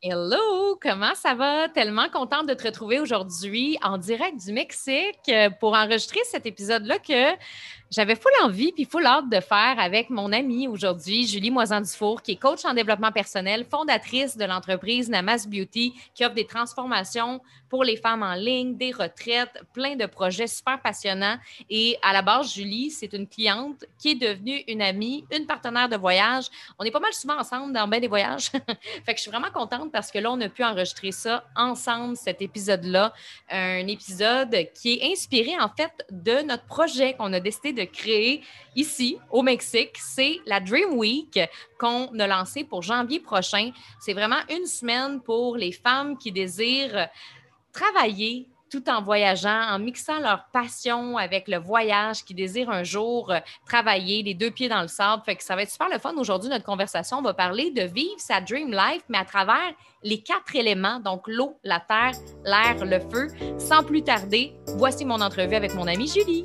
[0.00, 1.68] Hello, comment ça va?
[1.68, 7.00] Tellement contente de te retrouver aujourd'hui en direct du Mexique euh, pour enregistrer cet épisode-là
[7.00, 7.34] que
[7.90, 12.32] j'avais full envie puis full hâte de faire avec mon amie aujourd'hui, Julie Moisan-Dufour, qui
[12.32, 17.84] est coach en développement personnel, fondatrice de l'entreprise Namas Beauty, qui offre des transformations pour
[17.84, 21.36] les femmes en ligne, des retraites, plein de projets super passionnants.
[21.68, 25.88] Et à la base, Julie, c'est une cliente qui est devenue une amie, une partenaire
[25.88, 26.46] de voyage.
[26.78, 28.50] On est pas mal souvent ensemble dans bien des voyages.
[28.50, 32.16] fait que je suis vraiment contente parce que là, on a pu enregistrer ça ensemble,
[32.16, 33.12] cet épisode-là.
[33.50, 38.42] Un épisode qui est inspiré, en fait, de notre projet qu'on a décidé de créer
[38.76, 39.96] ici, au Mexique.
[39.98, 41.38] C'est la Dream Week
[41.78, 43.70] qu'on a lancée pour janvier prochain.
[44.00, 47.08] C'est vraiment une semaine pour les femmes qui désirent
[47.72, 53.30] travailler tout en voyageant, en mixant leur passion avec le voyage, qui désirent un jour
[53.30, 55.22] euh, travailler les deux pieds dans le sable.
[55.38, 56.14] Ça va être super le fun.
[56.16, 60.20] Aujourd'hui, notre conversation, on va parler de vivre sa dream life, mais à travers les
[60.20, 62.12] quatre éléments, donc l'eau, la terre,
[62.44, 63.28] l'air, le feu.
[63.58, 66.44] Sans plus tarder, voici mon entrevue avec mon amie Julie.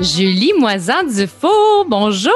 [0.00, 2.32] Julie Moisan-Dufour, bonjour!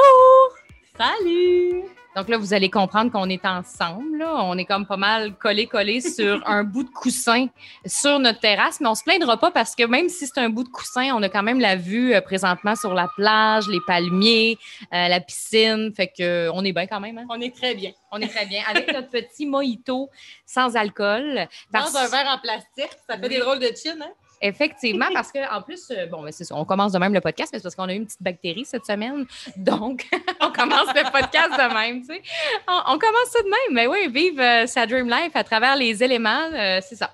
[0.97, 1.83] Salut!
[2.15, 4.23] Donc là, vous allez comprendre qu'on est ensemble.
[4.23, 7.47] On est comme pas mal collé-collé sur un bout de coussin
[7.85, 10.63] sur notre terrasse, mais on se plaindra pas parce que même si c'est un bout
[10.63, 14.57] de coussin, on a quand même la vue euh, présentement sur la plage, les palmiers,
[14.93, 15.93] euh, la piscine.
[15.93, 17.17] Fait que euh, on est bien quand même.
[17.17, 17.25] Hein?
[17.29, 17.91] On est très bien.
[18.11, 18.63] On est très bien.
[18.69, 20.09] Avec notre petit mojito
[20.45, 21.47] sans alcool.
[21.73, 24.11] Dans un verre en plastique, ça fait des drôles de chin, hein?
[24.41, 27.59] Effectivement, parce qu'en plus, euh, bon, c'est ça, on commence de même le podcast, mais
[27.59, 29.25] c'est parce qu'on a eu une petite bactérie cette semaine.
[29.57, 30.07] Donc,
[30.41, 32.21] on commence le podcast de même, tu sais.
[32.67, 33.73] On, commence ça de même.
[33.73, 37.11] Mais oui, vive euh, sa dream life à travers les éléments, euh, c'est ça.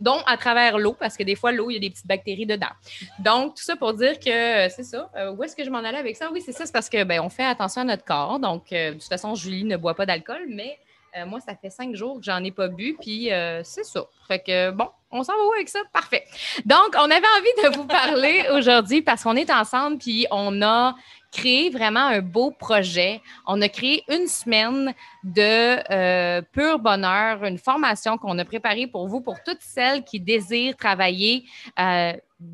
[0.00, 2.46] Donc, à travers l'eau, parce que des fois, l'eau, il y a des petites bactéries
[2.46, 2.70] dedans.
[3.18, 5.10] Donc, tout ça pour dire que c'est ça.
[5.36, 6.30] où est-ce que je m'en allais avec ça?
[6.32, 8.38] Oui, c'est ça, c'est parce que ben, on fait attention à notre corps.
[8.38, 10.78] Donc, de toute façon, Julie ne boit pas d'alcool, mais
[11.26, 13.30] moi, ça fait cinq jours que j'en ai pas bu, puis
[13.64, 14.04] c'est ça.
[14.28, 15.80] Fait que bon, on s'en va où avec ça?
[15.92, 16.24] Parfait.
[16.64, 20.94] Donc, on avait envie de vous parler aujourd'hui parce qu'on est ensemble, puis on a
[21.30, 23.20] créé vraiment un beau projet.
[23.46, 29.08] On a créé une semaine de euh, pur bonheur, une formation qu'on a préparée pour
[29.08, 31.44] vous, pour toutes celles qui désirent travailler
[31.78, 32.12] euh,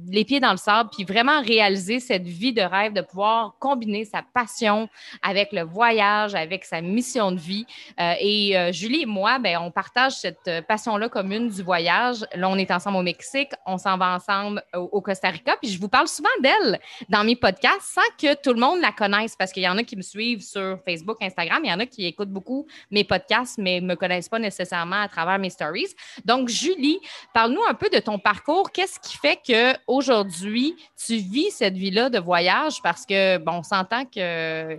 [0.08, 4.06] les pieds dans le sable, puis vraiment réaliser cette vie de rêve, de pouvoir combiner
[4.06, 4.88] sa passion
[5.22, 7.66] avec le voyage, avec sa mission de vie.
[8.00, 12.24] Euh, et Julie et moi, ben, on partage cette passion-là commune du voyage.
[12.46, 15.88] On est ensemble au Mexique, on s'en va ensemble au, Costa Rica, puis je vous
[15.88, 19.62] parle souvent d'elle dans mes podcasts sans que tout le monde la connaisse, parce qu'il
[19.62, 22.30] y en a qui me suivent sur Facebook, Instagram, il y en a qui écoutent
[22.30, 25.94] beaucoup mes podcasts, mais ne me connaissent pas nécessairement à travers mes stories.
[26.24, 26.98] Donc, Julie,
[27.32, 28.70] parle-nous un peu de ton parcours.
[28.70, 32.80] Qu'est-ce qui fait que aujourd'hui, tu vis cette vie-là de voyage?
[32.82, 34.22] Parce que, bon, on s'entend qu'il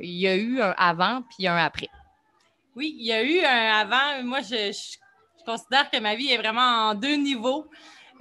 [0.02, 1.90] y a eu un avant puis un après.
[2.76, 4.24] Oui, il y a eu un avant.
[4.24, 4.98] Moi, je,
[5.46, 7.66] considère que ma vie est vraiment en deux niveaux.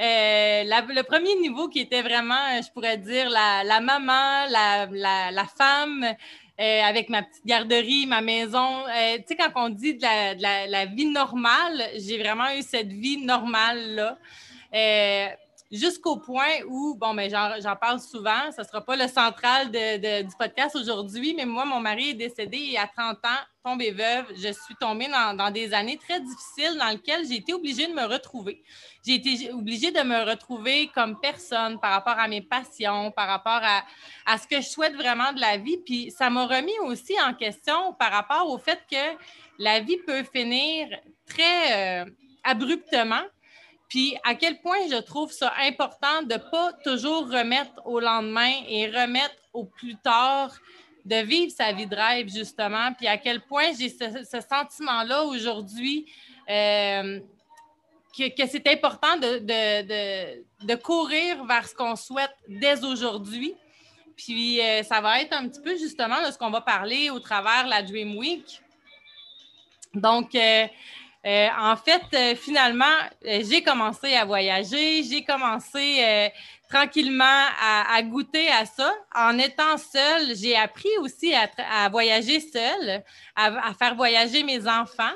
[0.00, 6.04] Euh, le premier niveau qui était vraiment, je pourrais dire, la, maman, la, femme,
[6.60, 8.86] euh, avec ma petite garderie, ma maison.
[8.86, 12.92] Euh, tu sais, quand on dit de la, la vie normale, j'ai vraiment eu cette
[12.92, 14.18] vie normale-là
[15.70, 19.70] jusqu'au point où, bon, mais ben, j'en parle souvent, ce ne sera pas le central
[19.70, 24.52] du podcast aujourd'hui, mais moi, mon mari est décédé à 30 ans, tombée veuve, je
[24.52, 28.62] suis tombée dans, des années très difficiles dans lesquelles j'ai été obligée de me retrouver.
[29.06, 33.60] J'ai été obligée de me retrouver comme personne par rapport à mes passions, par rapport
[34.26, 35.78] à, ce que je souhaite vraiment de la vie.
[35.78, 39.16] Puis ça m'a remis aussi en question par rapport au fait que
[39.58, 40.88] la vie peut finir
[41.26, 42.10] très euh,
[42.42, 43.22] abruptement
[43.88, 48.52] puis à quel point je trouve ça important de ne pas toujours remettre au lendemain
[48.68, 50.52] et remettre au plus tard,
[51.04, 52.92] de vivre sa vie de rêve, justement.
[52.94, 56.06] Puis à quel point j'ai ce, sentiment-là aujourd'hui
[56.48, 57.20] euh,
[58.16, 59.38] que, c'est important de,
[60.64, 63.54] de, courir vers ce qu'on souhaite dès aujourd'hui.
[64.16, 67.20] Puis euh, ça va être un petit peu justement de ce qu'on va parler au
[67.20, 68.60] travers de la Dream Week.
[69.94, 70.66] Donc, euh,
[71.26, 72.84] euh, en fait, euh, finalement,
[73.26, 76.30] euh, j'ai commencé à voyager, j'ai commencé
[76.68, 77.24] tranquillement
[77.60, 78.92] à, goûter à ça.
[79.14, 83.02] En étant seule, j'ai appris aussi à, voyager seule,
[83.36, 85.12] à, faire voyager mes enfants.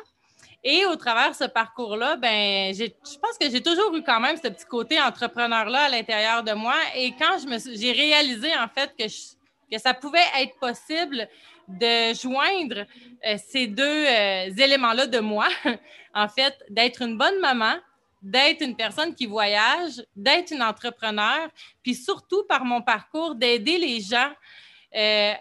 [0.64, 2.86] Et au travers de ce parcours-là, ben, je
[3.18, 6.74] pense que j'ai toujours eu quand même ce petit côté entrepreneur-là à l'intérieur de moi.
[6.96, 7.38] Et quand
[7.74, 11.28] j'ai réalisé en fait que, que ça pouvait être possible
[11.68, 12.86] de joindre
[13.26, 15.48] euh, ces deux euh, éléments-là de moi,
[16.14, 17.74] en fait, d'être une bonne maman,
[18.22, 21.48] d'être une personne qui voyage, d'être une entrepreneur,
[21.82, 24.32] puis surtout par mon parcours, d'aider les gens
[24.96, 25.34] euh,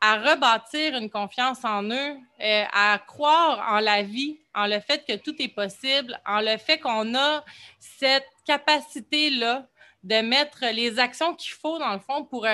[0.00, 5.16] à rebâtir une confiance en eux, à croire en la vie, en le fait que
[5.16, 7.44] tout est possible, en le fait qu'on a
[7.80, 9.66] cette capacité-là
[10.04, 12.46] de mettre les actions qu'il faut, dans le fond, pour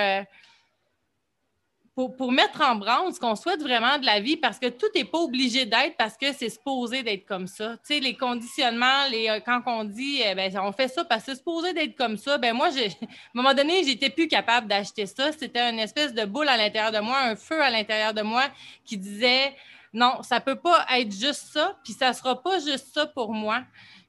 [1.94, 5.04] pour, mettre en branle ce qu'on souhaite vraiment de la vie, parce que tout n'est
[5.04, 7.76] pas obligé d'être parce que c'est supposé d'être comme ça.
[7.86, 11.24] Tu sais, les conditionnements, les, euh, quand on dit eh ben, on fait ça parce
[11.24, 14.66] que c'est supposé d'être comme ça, ben moi, à un moment donné, j'étais plus capable
[14.66, 15.30] d'acheter ça.
[15.32, 18.42] C'était une espèce de boule à l'intérieur de moi, un feu à l'intérieur de moi
[18.84, 19.54] qui disait
[19.92, 23.62] non, ça peut pas être juste ça, puis ça sera pas juste ça pour moi.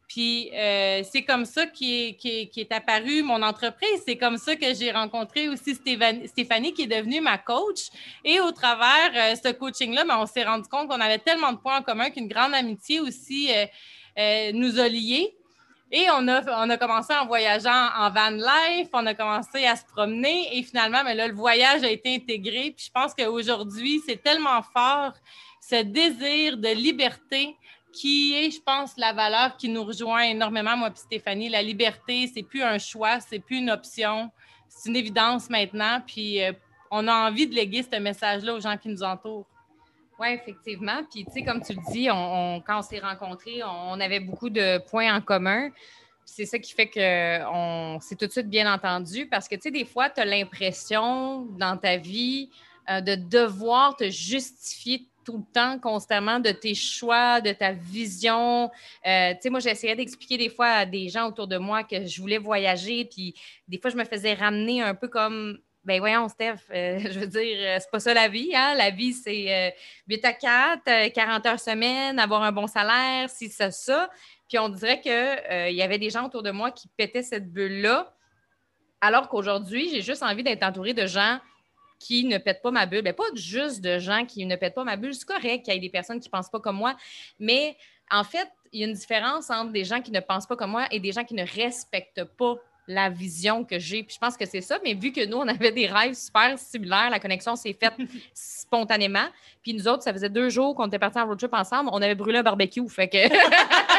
[0.07, 4.01] Puis euh, c'est comme ça qu'est qui est, apparue mon entreprise.
[4.05, 7.89] C'est comme ça que j'ai rencontré aussi Stéphanie, qui est devenue ma coach.
[8.23, 11.57] Et au travers euh, ce coaching-là, ben, on s'est rendu compte qu'on avait tellement de
[11.57, 13.49] points en commun qu'une grande amitié aussi
[14.17, 15.35] euh, nous a liés.
[15.91, 19.75] Et on a, on a commencé en voyageant en van life, on a commencé à
[19.75, 22.73] se promener et finalement, mais ben là, le voyage a été intégré.
[22.75, 25.13] Puis je pense qu'aujourd'hui, c'est tellement fort
[25.61, 27.55] ce désir de liberté
[27.95, 31.49] qui est, je pense, la valeur qui nous rejoint énormément, moi et Stéphanie.
[31.49, 34.29] La liberté, c'est plus un choix, c'est plus une option,
[34.67, 36.01] c'est une évidence maintenant.
[36.05, 36.51] Puis euh,
[36.91, 39.47] on a envie de léguer ce message-là aux gens qui nous entourent.
[40.19, 41.01] Oui, effectivement.
[41.11, 44.77] Puis, tu sais, comme tu le dis, quand on s'est rencontrés, on avait beaucoup de
[44.89, 45.69] points en commun.
[46.23, 49.71] C'est ça qui fait qu'on s'est tout de suite bien entendu parce que, tu sais,
[49.71, 52.49] des fois, tu as l'impression dans ta vie
[52.89, 58.71] euh, de devoir te justifier tout le temps, constamment, de tes choix, de ta vision.
[59.05, 62.05] Euh, tu sais, moi, j'essayais d'expliquer des fois à des gens autour de moi que
[62.05, 63.35] je voulais voyager, puis
[63.67, 67.27] des fois, je me faisais ramener un peu comme ben voyons, Steph, euh, je veux
[67.27, 68.51] dire, euh, c'est pas ça la vie.
[68.55, 68.73] Hein?
[68.75, 69.75] La vie, c'est
[70.07, 74.09] 8 à 4, 40 heures semaine, avoir un bon salaire, si ça, ça.
[74.47, 78.15] Puis on dirait qu'il y avait des gens autour de moi qui pétaient cette bulle-là.
[79.01, 81.39] Alors qu'aujourd'hui, j'ai juste envie d'être entourée de gens
[82.05, 83.01] qui ne pètent pas ma bulle.
[83.03, 85.15] mais ben, pas juste de gens qui ne pètent pas ma bulle.
[85.15, 86.95] C'est correct qu'il y ait des personnes qui ne pensent pas comme moi,
[87.39, 87.75] mais
[88.11, 90.71] en fait, il y a une différence entre des gens qui ne pensent pas comme
[90.71, 92.57] moi et des gens qui ne respectent pas
[92.87, 94.03] la vision que j'ai.
[94.03, 96.59] Puis je pense que c'est ça, mais vu que nous, on avait des rêves super
[96.59, 97.95] similaires, la connexion s'est faite
[98.35, 99.25] spontanément.
[99.63, 102.01] Puis nous autres, ça faisait deux jours qu'on était partis en road trip ensemble, on
[102.03, 102.87] avait brûlé un barbecue.
[102.87, 103.17] Fait que.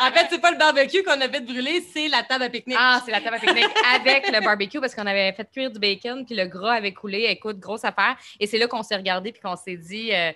[0.00, 2.76] en fait, c'est pas le barbecue qu'on a fait brûler, c'est la table à pique-nique.
[2.78, 5.78] Ah, c'est la table à pique-nique avec le barbecue parce qu'on avait fait cuire du
[5.78, 7.24] bacon, puis le gras avait coulé.
[7.28, 8.16] Écoute, grosse affaire.
[8.40, 10.32] Et c'est là qu'on s'est regardé, puis qu'on s'est dit, euh,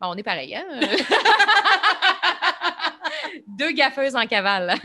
[0.00, 0.64] bon, on est pareil, hein?
[3.46, 4.74] Deux gaffeuses en cavale.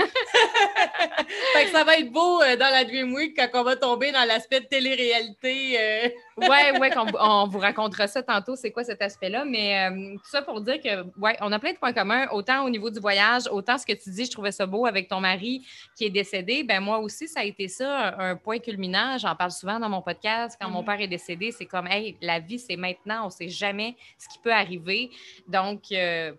[1.53, 4.11] fait que ça va être beau euh, dans la Dream Week quand on va tomber
[4.11, 5.79] dans l'aspect de télé-réalité.
[5.79, 6.09] Euh.
[6.37, 9.45] ouais, ouais, on, vous racontera ça tantôt, c'est quoi cet aspect-là.
[9.45, 12.63] Mais euh, tout ça pour dire que, ouais, on a plein de points communs, autant
[12.65, 15.19] au niveau du voyage, autant ce que tu dis, je trouvais ça beau avec ton
[15.19, 15.65] mari
[15.95, 16.63] qui est décédé.
[16.63, 19.17] Ben moi aussi, ça a été ça, un, point culminant.
[19.17, 20.57] J'en parle souvent dans mon podcast.
[20.59, 20.85] Quand mon mm-hmm.
[20.85, 24.27] père est décédé, c'est comme, hey, la vie, c'est maintenant, on ne sait jamais ce
[24.29, 25.09] qui peut arriver.
[25.47, 25.81] Donc,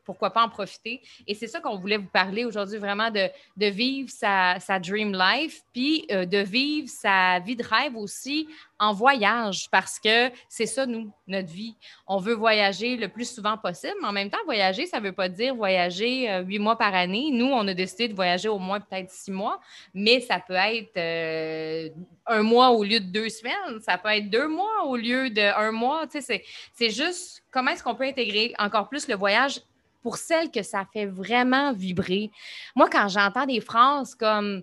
[0.04, 1.00] pourquoi pas en profiter?
[1.26, 5.12] Et c'est ça qu'on voulait vous parler aujourd'hui, vraiment de, de vivre sa, sa, dream
[5.12, 8.48] life, puis euh, de vivre sa vie de rêve aussi
[8.78, 11.76] en voyage, parce que c'est ça, nous, notre vie.
[12.06, 15.12] On veut voyager le plus souvent possible, mais en même temps, voyager, ça ne veut
[15.12, 17.30] pas dire voyager euh, huit mois par année.
[17.32, 19.60] Nous, on a décidé de voyager au moins peut-être six mois,
[19.94, 21.88] mais ça peut être euh,
[22.26, 25.70] un mois au lieu de deux semaines, ça peut être deux mois au lieu d'un
[25.70, 26.06] mois.
[26.06, 29.60] Tu sais, c'est juste comment est-ce qu'on peut intégrer encore plus le voyage
[30.02, 32.30] pour celles que ça fait vraiment vibrer.
[32.74, 34.62] Moi, quand j'entends des phrases comme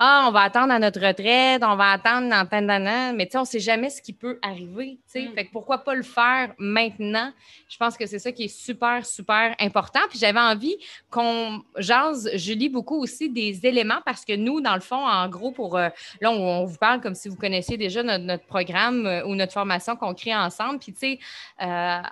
[0.00, 3.32] Ah, on va attendre à notre retraite, on va attendre dans tant d'années, mais tu
[3.32, 5.00] sais, on ne sait jamais ce qui peut arriver.
[5.12, 5.28] tu sais.
[5.28, 5.34] Mm.
[5.34, 7.32] Fait que pourquoi pas le faire maintenant?
[7.68, 9.98] Je pense que c'est ça qui est super, super important.
[10.08, 10.76] Puis j'avais envie
[11.10, 15.28] qu'on jase, je lis beaucoup aussi des éléments parce que nous, dans le fond, en
[15.28, 15.88] gros, pour euh,
[16.20, 19.96] là, on, vous parle comme si vous connaissiez déjà notre, programme euh, ou notre formation
[19.96, 20.78] qu'on crée ensemble.
[20.78, 21.18] Puis tu sais,
[21.60, 22.02] euh,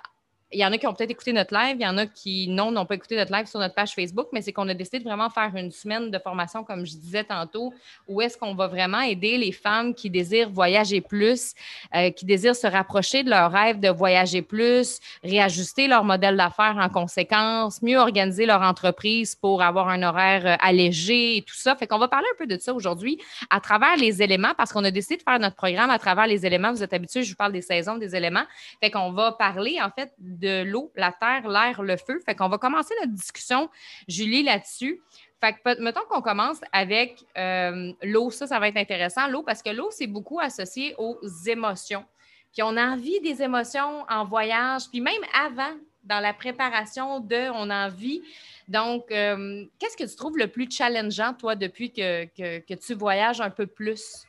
[0.51, 2.47] il y en a qui ont peut-être écouté notre live, il y en a qui,
[2.47, 4.99] non, n'ont pas écouté notre live sur notre page Facebook, mais c'est qu'on a décidé
[4.99, 7.73] de vraiment faire une semaine de formation, comme je disais tantôt,
[8.07, 11.53] où est-ce qu'on va vraiment aider les femmes qui désirent voyager plus,
[11.93, 16.77] euh, qui désirent se rapprocher de leur rêve de voyager plus, réajuster leur modèle d'affaires
[16.79, 21.75] en conséquence, mieux organiser leur entreprise pour avoir un horaire euh, allégé et tout ça.
[21.75, 24.83] Fait qu'on va parler un peu de ça aujourd'hui à travers les éléments, parce qu'on
[24.85, 26.71] a décidé de faire notre programme à travers les éléments.
[26.71, 28.45] Vous êtes habitués, je vous parle des saisons, des éléments.
[28.81, 32.19] Fait qu'on va parler, en fait, de l'eau, la terre, l'air, le feu.
[32.25, 33.69] Fait qu'on va commencer notre discussion,
[34.07, 35.01] Julie, là-dessus.
[35.39, 38.31] Fait que, mettons qu'on commence avec euh, l'eau.
[38.31, 39.27] Ça, ça va être intéressant.
[39.27, 42.05] L'eau, parce que l'eau, c'est beaucoup associé aux émotions.
[42.53, 47.51] Puis on a envie des émotions en voyage, puis même avant, dans la préparation de,
[47.53, 48.23] on a envie.
[48.67, 53.41] Donc, euh, qu'est-ce que tu trouves le plus challengeant, toi, depuis que, que tu voyages
[53.41, 54.26] un peu plus?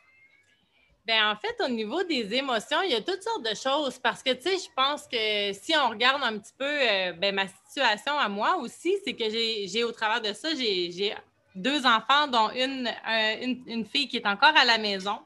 [1.09, 4.21] Bien, en fait, au niveau des émotions, il y a toutes sortes de choses parce
[4.21, 7.47] que, tu sais, je pense que si on regarde un petit peu euh, ben, ma
[7.47, 11.15] situation à moi aussi, c'est que j'ai au travers de ça, j'ai
[11.55, 12.87] deux enfants, dont une,
[13.65, 15.17] une, fille qui est encore à la maison.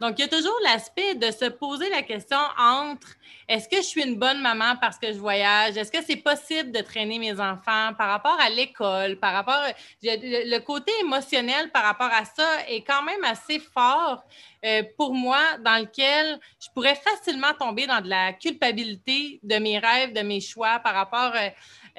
[0.00, 3.08] Donc, il y a toujours l'aspect de se poser la question entre
[3.48, 5.76] est-ce que je suis une bonne maman parce que je voyage?
[5.76, 9.62] Est-ce que c'est possible de traîner mes enfants par rapport à l'école, par rapport.
[10.02, 14.24] Le côté émotionnel par rapport à ça est quand même assez fort
[14.64, 19.78] euh, pour moi, dans lequel je pourrais facilement tomber dans de la culpabilité de mes
[19.78, 21.48] rêves, de mes choix par rapport euh,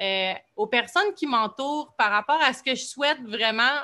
[0.00, 3.78] euh, aux personnes qui m'entourent, par rapport à ce que je souhaite vraiment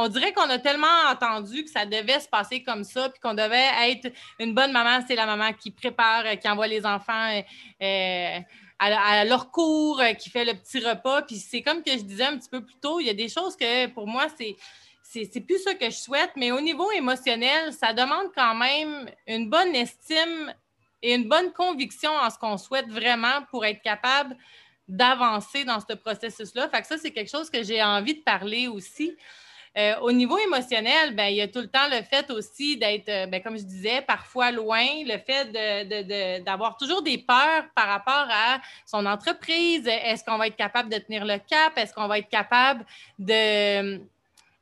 [0.00, 3.34] on dirait qu'on a tellement entendu que ça devait se passer comme ça, puis qu'on
[3.34, 7.42] devait être une bonne maman, c'est la maman qui prépare, euh, qui envoie les enfants
[7.82, 8.38] euh,
[8.78, 11.22] à, leur cours, euh, qui fait le petit repas.
[11.22, 13.28] Puis c'est comme que je disais un petit peu plus tôt, il y a des
[13.28, 14.56] choses que pour moi, c'est.
[15.10, 19.48] C'est plus ça que je souhaite, mais au niveau émotionnel, ça demande quand même une
[19.48, 20.52] bonne estime
[21.00, 24.36] et une bonne conviction en ce qu'on souhaite vraiment pour être capable
[24.86, 26.68] d'avancer dans ce processus-là.
[26.68, 29.16] Fait que ça, c'est quelque chose que j'ai envie de parler aussi.
[29.76, 33.08] Euh, au niveau émotionnel, ben, il y a tout le temps le fait aussi d'être,
[33.08, 38.26] euh, ben, comme je disais, parfois loin, le fait d'avoir toujours des peurs par rapport
[38.30, 39.86] à son entreprise.
[39.86, 41.76] Est-ce qu'on va être capable de tenir le cap?
[41.76, 42.84] Est-ce qu'on va être capable
[43.18, 44.00] de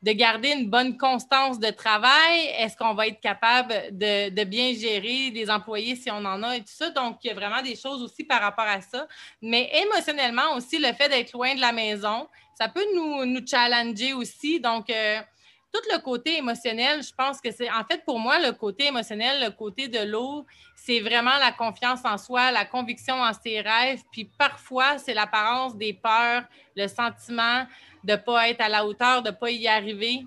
[0.07, 2.47] de garder une bonne constance de travail?
[2.59, 6.61] Est-ce qu'on va être capable de, bien gérer les employés si on en a et
[6.61, 6.91] tout ça?
[6.91, 9.09] Donc, il y a vraiment des choses aussi par rapport à ça.
[9.43, 14.61] Mais émotionnellement aussi, le fait d'être loin de la maison, ça peut nous, challenger aussi.
[14.61, 15.21] Donc, euh,
[15.77, 19.43] tout le côté émotionnel, je pense que c'est, en fait, pour moi, le côté émotionnel,
[19.43, 24.03] le côté de l'eau, c'est vraiment la confiance en soi, la conviction en ses rêves.
[24.11, 27.67] Puis parfois, c'est l'apparence des peurs, le sentiment
[28.05, 30.27] de pas être à la hauteur, de pas y arriver,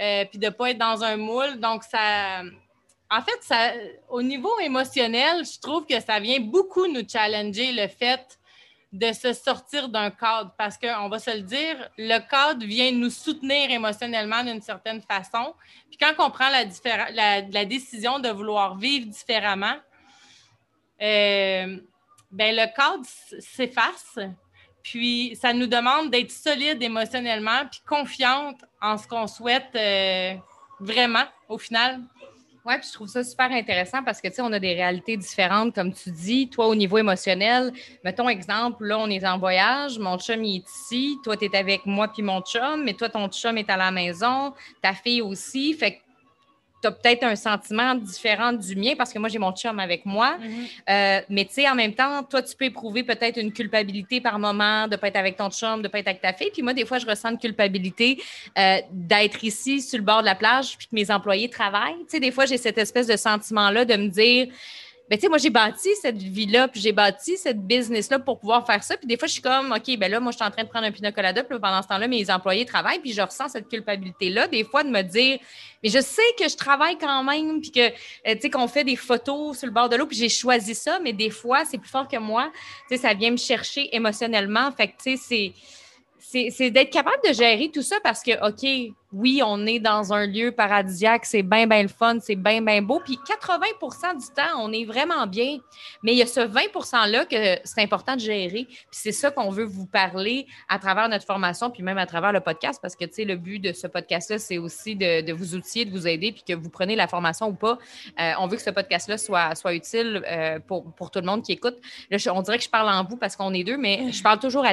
[0.00, 1.60] euh, puis de pas être dans un moule.
[1.60, 2.42] Donc, ça.
[3.10, 3.72] En fait, ça,
[4.10, 8.38] au niveau émotionnel, je trouve que ça vient beaucoup nous challenger le fait
[8.92, 13.10] de se sortir d'un cadre parce qu'on va se le dire, le cadre vient nous
[13.10, 15.54] soutenir émotionnellement d'une certaine façon.
[15.90, 19.76] Puis quand on prend la, décision de vouloir vivre différemment,
[21.02, 21.78] euh,
[22.30, 23.04] ben le cadre
[23.40, 24.18] s'efface.
[24.82, 30.34] Puis ça nous demande d'être solide émotionnellement puis confiante en ce qu'on souhaite euh,
[30.80, 32.00] vraiment au final.
[32.68, 35.16] Oui, puis je trouve ça super intéressant parce que, tu sais, on a des réalités
[35.16, 36.50] différentes, comme tu dis.
[36.50, 37.72] Toi, au niveau émotionnel,
[38.04, 41.56] mettons exemple, là, on est en voyage, mon chum, il est ici, toi, tu es
[41.56, 45.22] avec moi puis mon chum, mais toi, ton chum est à la maison, ta fille
[45.22, 45.72] aussi.
[45.72, 46.07] Fait que
[46.80, 50.06] tu as peut-être un sentiment différent du mien parce que moi, j'ai mon chum avec
[50.06, 50.36] moi.
[50.38, 50.66] Mhm.
[50.88, 54.38] Euh, mais tu sais, en même temps, toi, tu peux éprouver peut-être une culpabilité par
[54.38, 56.50] moment de ne pas être avec ton chum, de ne pas être avec ta fille.
[56.52, 58.22] Puis moi, des fois, je ressens une culpabilité
[58.56, 61.98] euh, d'être ici sur le bord de la plage puis que mes employés travaillent.
[62.00, 64.48] Tu sais, des fois, j'ai cette espèce de sentiment-là de me dire
[65.08, 68.66] ben, tu sais, moi, j'ai bâti cette vie-là, puis j'ai bâti cette business-là pour pouvoir
[68.66, 68.96] faire ça.
[68.96, 70.68] Puis des fois, je suis comme, OK, ben là, moi, je suis en train de
[70.68, 73.68] prendre un pina colada, puis pendant ce temps-là, mes employés travaillent, puis je ressens cette
[73.68, 75.38] culpabilité-là, des fois, de me dire,
[75.82, 78.84] mais je sais que je travaille quand même, puis que, euh, tu sais, qu'on fait
[78.84, 81.78] des photos sur le bord de l'eau, puis j'ai choisi ça, mais des fois, c'est
[81.78, 82.50] plus fort que moi.
[82.88, 84.70] Tu sais, ça vient me chercher émotionnellement.
[84.72, 85.52] Fait que, tu sais, c'est
[86.30, 90.26] c'est d'être capable de gérer tout ça parce que, OK, oui, on est dans un
[90.26, 93.00] lieu paradisiaque, c'est bien, bien le fun, c'est bien, bien beau.
[93.02, 95.56] Puis 80% du temps, on est vraiment bien.
[96.02, 98.66] Mais il y a ce 20 %-là que c'est important de gérer.
[98.66, 102.32] Puis c'est ça qu'on veut vous parler à travers notre formation, puis même à travers
[102.32, 105.54] le podcast, parce que, tu sais, le but de ce podcast-là, c'est aussi de, vous
[105.54, 107.78] outiller, de vous aider, puis que vous prenez la formation ou pas.
[108.20, 111.78] Euh, on veut que ce podcast-là soit, utile euh, pour, tout le monde qui écoute.
[112.10, 114.38] Là, on dirait que je parle en vous parce qu'on est deux, mais je parle
[114.38, 114.66] toujours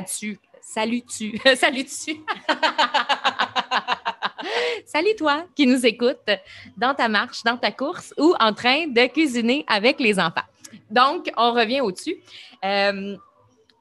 [0.76, 1.38] à dessus.
[1.38, 1.40] Salut-tu?
[1.56, 2.16] Salut-tu?
[4.86, 6.30] Salut toi qui nous écoute
[6.78, 10.44] dans ta marche, dans ta course ou en train de cuisiner avec les enfants.
[10.90, 12.18] Donc, on revient au-dessus.
[12.64, 13.16] Euh,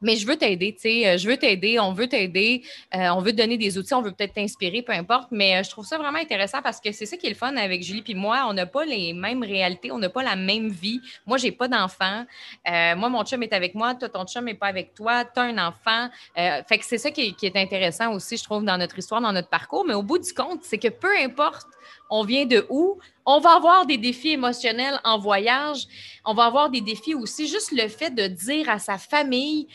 [0.04, 2.62] mais je veux t'aider, tu sais, euh, je veux t'aider, on veut t'aider,
[2.94, 5.62] euh, on veut te donner des outils, on veut peut-être t'inspirer, peu importe, mais euh,
[5.62, 8.02] je trouve ça vraiment intéressant parce que c'est ça qui est le fun avec Julie
[8.02, 11.00] puis moi, on n'a pas les mêmes réalités, on n'a pas la même vie.
[11.26, 12.24] Moi, j'ai pas d'enfant.
[12.66, 15.44] moi, mon chum est avec moi, toi, ton chum n'est pas avec toi, tu as
[15.44, 16.08] un enfant.
[16.36, 19.48] fait que c'est ça qui est, intéressant aussi, je trouve, dans notre histoire, dans notre
[19.48, 21.66] parcours, mais au bout du compte, c'est que peu importe
[22.10, 25.86] on vient de où, on va avoir des défis émotionnels en voyage.
[26.24, 27.48] On va avoir des défis aussi.
[27.48, 29.66] Juste le fait de dire à sa famille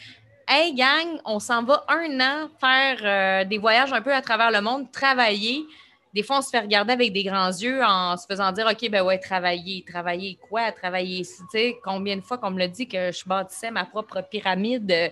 [0.52, 4.50] Hey, gang, on s'en va un an faire euh, des voyages un peu à travers
[4.50, 5.64] le monde, travailler.
[6.12, 8.90] Des fois, on se fait regarder avec des grands yeux en se faisant dire OK,
[8.90, 9.86] ben ouais, travailler.
[9.88, 10.72] Travailler quoi?
[10.72, 11.22] Travailler.
[11.22, 14.90] Tu sais, combien de fois qu'on me l'a dit que je bâtissais ma propre pyramide?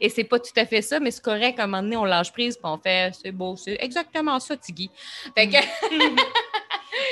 [0.00, 1.58] et c'est pas tout à fait ça, mais c'est correct.
[1.58, 4.56] À un moment donné, on lâche prise puis on fait c'est beau, c'est exactement ça,
[4.56, 4.92] Tiggy.
[5.34, 5.56] Fait que.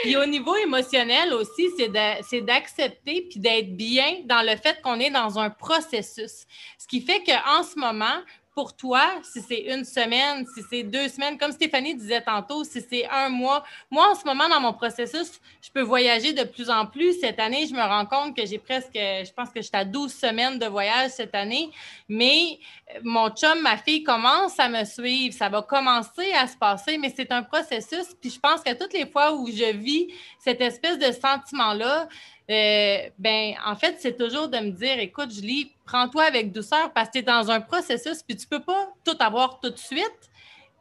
[0.03, 5.11] Puis au niveau émotionnel aussi, c'est d'accepter puis d'être bien dans le fait qu'on est
[5.11, 6.45] dans un processus.
[6.77, 8.21] Ce qui fait qu'en ce moment,
[8.55, 12.83] pour toi, si c'est une semaine, si c'est deux semaines, comme Stéphanie disait tantôt, si
[12.89, 13.65] c'est un mois.
[13.91, 17.19] Moi, en ce moment, dans mon processus, je peux voyager de plus en plus.
[17.19, 20.13] Cette année, je me rends compte que j'ai presque, je pense que j'étais à 12
[20.13, 21.71] semaines de voyage cette année.
[22.09, 22.59] Mais
[22.95, 25.35] euh, mon chum, ma fille commence à me suivre.
[25.35, 28.15] Ça va commencer à se passer, mais c'est un processus.
[28.21, 32.07] Puis je pense que toutes les fois où je vis cette espèce de sentiment-là,
[32.51, 37.09] euh, ben, en fait, c'est toujours de me dire, écoute, Julie, prends-toi avec douceur parce
[37.09, 40.31] que tu es dans un processus, puis tu peux pas tout avoir tout de suite.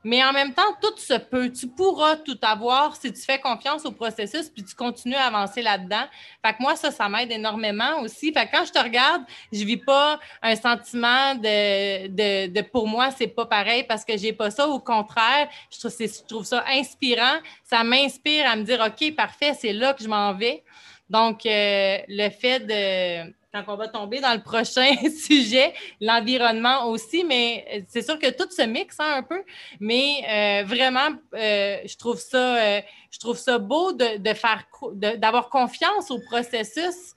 [0.03, 1.51] Mais en même temps, tout se peut.
[1.51, 5.61] Tu pourras tout avoir si tu fais confiance au processus puis tu continues à avancer
[5.61, 6.05] là-dedans.
[6.43, 8.33] Fait que moi, ça, ça m'aide énormément aussi.
[8.33, 9.21] Fait que quand je te regarde,
[9.53, 14.17] je vis pas un sentiment de, de, de pour moi, c'est pas pareil parce que
[14.17, 14.67] j'ai pas ça.
[14.67, 17.37] Au contraire, je trouve ça inspirant.
[17.63, 20.63] Ça m'inspire à me dire, OK, parfait, c'est là que je m'en vais.
[21.11, 24.95] Donc, euh, le fait de, quand on va tomber dans le prochain
[25.27, 29.43] sujet, l'environnement aussi, mais euh, c'est sûr que tout se mixe hein, un peu,
[29.81, 34.63] mais euh, vraiment, je, trouve ça, je trouve ça beau de, faire,
[34.93, 37.13] d'avoir confiance au processus.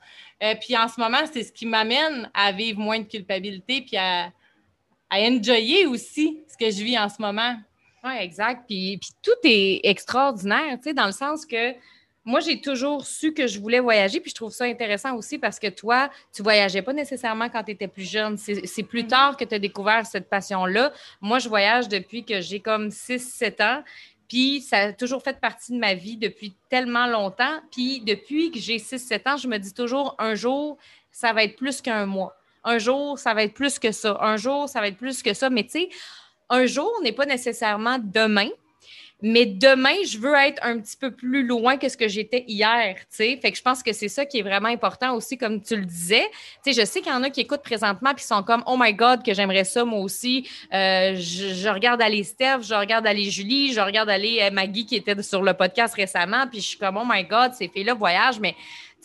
[0.60, 4.32] puis en ce moment, c'est ce qui m'amène à vivre moins de culpabilité, puis à,
[5.08, 7.54] à enjoyer aussi ce que je vis en ce moment.
[8.02, 8.64] Oui, exact.
[8.66, 11.74] Puis, puis tout est extraordinaire, tu sais, dans le sens que
[12.24, 15.58] moi, j'ai toujours su que je voulais voyager, puis je trouve ça intéressant aussi parce
[15.58, 18.38] que toi, tu voyageais pas nécessairement quand tu étais plus jeune.
[18.38, 19.06] C'est plus mm-hmm.
[19.08, 20.92] tard que tu as découvert cette passion-là.
[21.20, 23.82] Moi, je voyage depuis que j'ai comme 6-7 ans,
[24.26, 27.60] puis ça a toujours fait partie de ma vie depuis tellement longtemps.
[27.70, 30.78] Puis depuis que j'ai 6-7 ans, je me dis toujours, un jour,
[31.10, 32.34] ça va être plus qu'un mois.
[32.64, 34.16] Un jour, ça va être plus que ça.
[34.22, 35.50] Un jour, ça va être plus que ça.
[35.50, 35.88] Mais tu sais,
[36.48, 38.48] un jour n'est pas nécessairement demain.
[39.26, 42.94] Mais demain, je veux être un petit peu plus loin que ce que j'étais hier,
[42.98, 43.38] tu sais.
[43.40, 45.86] Fait que je pense que c'est ça qui est vraiment important aussi, comme tu le
[45.86, 46.26] disais.
[46.62, 48.76] Tu sais, je sais qu'il y en a qui écoutent présentement puis sont comme, oh
[48.78, 50.46] my God, que j'aimerais ça, moi aussi.
[50.74, 54.96] Euh, je, regarde aller Steph, je regarde aller Julie, je regarde aller euh, Maggie qui
[54.96, 58.40] était sur le podcast récemment, puis je suis comme, oh my God, ces filles-là voyagent,
[58.40, 58.54] mais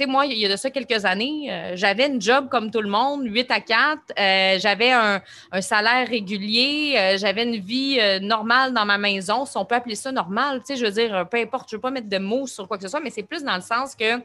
[0.08, 2.90] moi, il y a de ça quelques années, euh, j'avais une job comme tout le
[2.90, 4.00] monde, 8 à 4.
[4.18, 5.22] Euh, j'avais un,
[5.62, 6.96] salaire régulier.
[6.98, 10.62] Euh, j'avais une vie normale dans ma maison, si on peut appeler ça normal.
[10.68, 12.84] je veux dire, peu importe, je ne veux pas mettre de mots sur quoi que
[12.84, 14.22] ce soit, mais c'est plus dans le sens que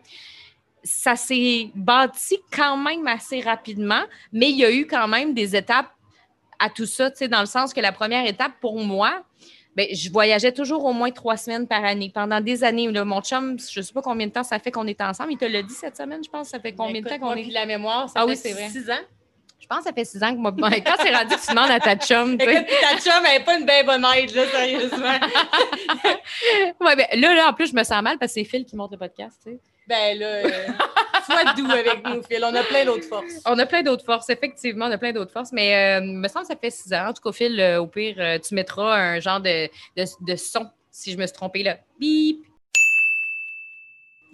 [0.83, 5.57] ça s'est bâti quand même assez rapidement, mais il y a eu quand même des
[5.57, 5.91] étapes
[6.59, 9.23] à tout ça, dans le sens que la première étape pour moi,
[9.77, 12.11] ben, je voyageais toujours au moins trois semaines par année.
[12.15, 14.87] Pendant des années, mon chum, je ne sais pas combien de temps ça fait qu'on
[14.87, 15.33] est ensemble.
[15.33, 16.49] Il te l'a dit cette semaine, je pense.
[16.49, 17.45] Ça fait combien de temps qu'on est.
[17.51, 18.69] la mémoire, ça ah, oui, c'est vrai.
[18.69, 19.03] Six ans.
[19.59, 20.53] Je pense que ça fait six ans que moi.
[20.85, 22.37] Quand c'est rendu que tu demandes à ta chum.
[22.37, 25.19] ta chum, elle n'est pas une belle bonne aide, là, sérieusement.
[26.81, 28.77] ouais, ben, là, là, en plus, je me sens mal parce que c'est Phil qui
[28.77, 29.61] monte le podcast, tu sais.
[29.87, 30.69] Ben là, euh,
[31.25, 32.45] sois doux avec nous, Phil.
[32.45, 33.41] On a plein d'autres forces.
[33.47, 34.87] On a plein d'autres forces, effectivement.
[34.87, 35.53] On a plein d'autres forces.
[35.53, 37.09] Mais euh, me semble que ça fait six ans.
[37.09, 40.37] En tout cas, Phil, euh, au pire, euh, tu mettras un genre de, de, de,
[40.37, 41.79] son, si je me suis trompée, là.
[41.99, 42.45] Bip,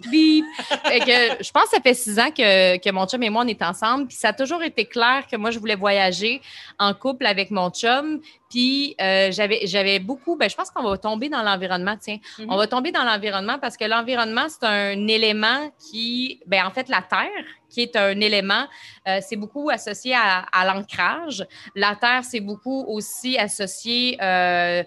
[0.09, 0.45] Bip!
[0.83, 3.47] que, je pense que ça fait six ans que, que, mon chum et moi, on
[3.47, 4.07] est ensemble.
[4.07, 6.41] Puis ça a toujours été clair que moi, je voulais voyager
[6.79, 8.19] en couple avec mon chum.
[8.49, 12.17] Puis euh, j'avais, j'avais beaucoup, ben, je pense qu'on va tomber dans l'environnement, tiens.
[12.37, 12.45] Mm-hmm.
[12.49, 16.89] On va tomber dans l'environnement parce que l'environnement, c'est un élément qui, ben, en fait,
[16.89, 17.29] la Terre,
[17.69, 18.65] qui est un élément,
[19.07, 21.45] euh, c'est beaucoup associé à, à l'ancrage.
[21.75, 24.83] La Terre, c'est beaucoup aussi associé euh,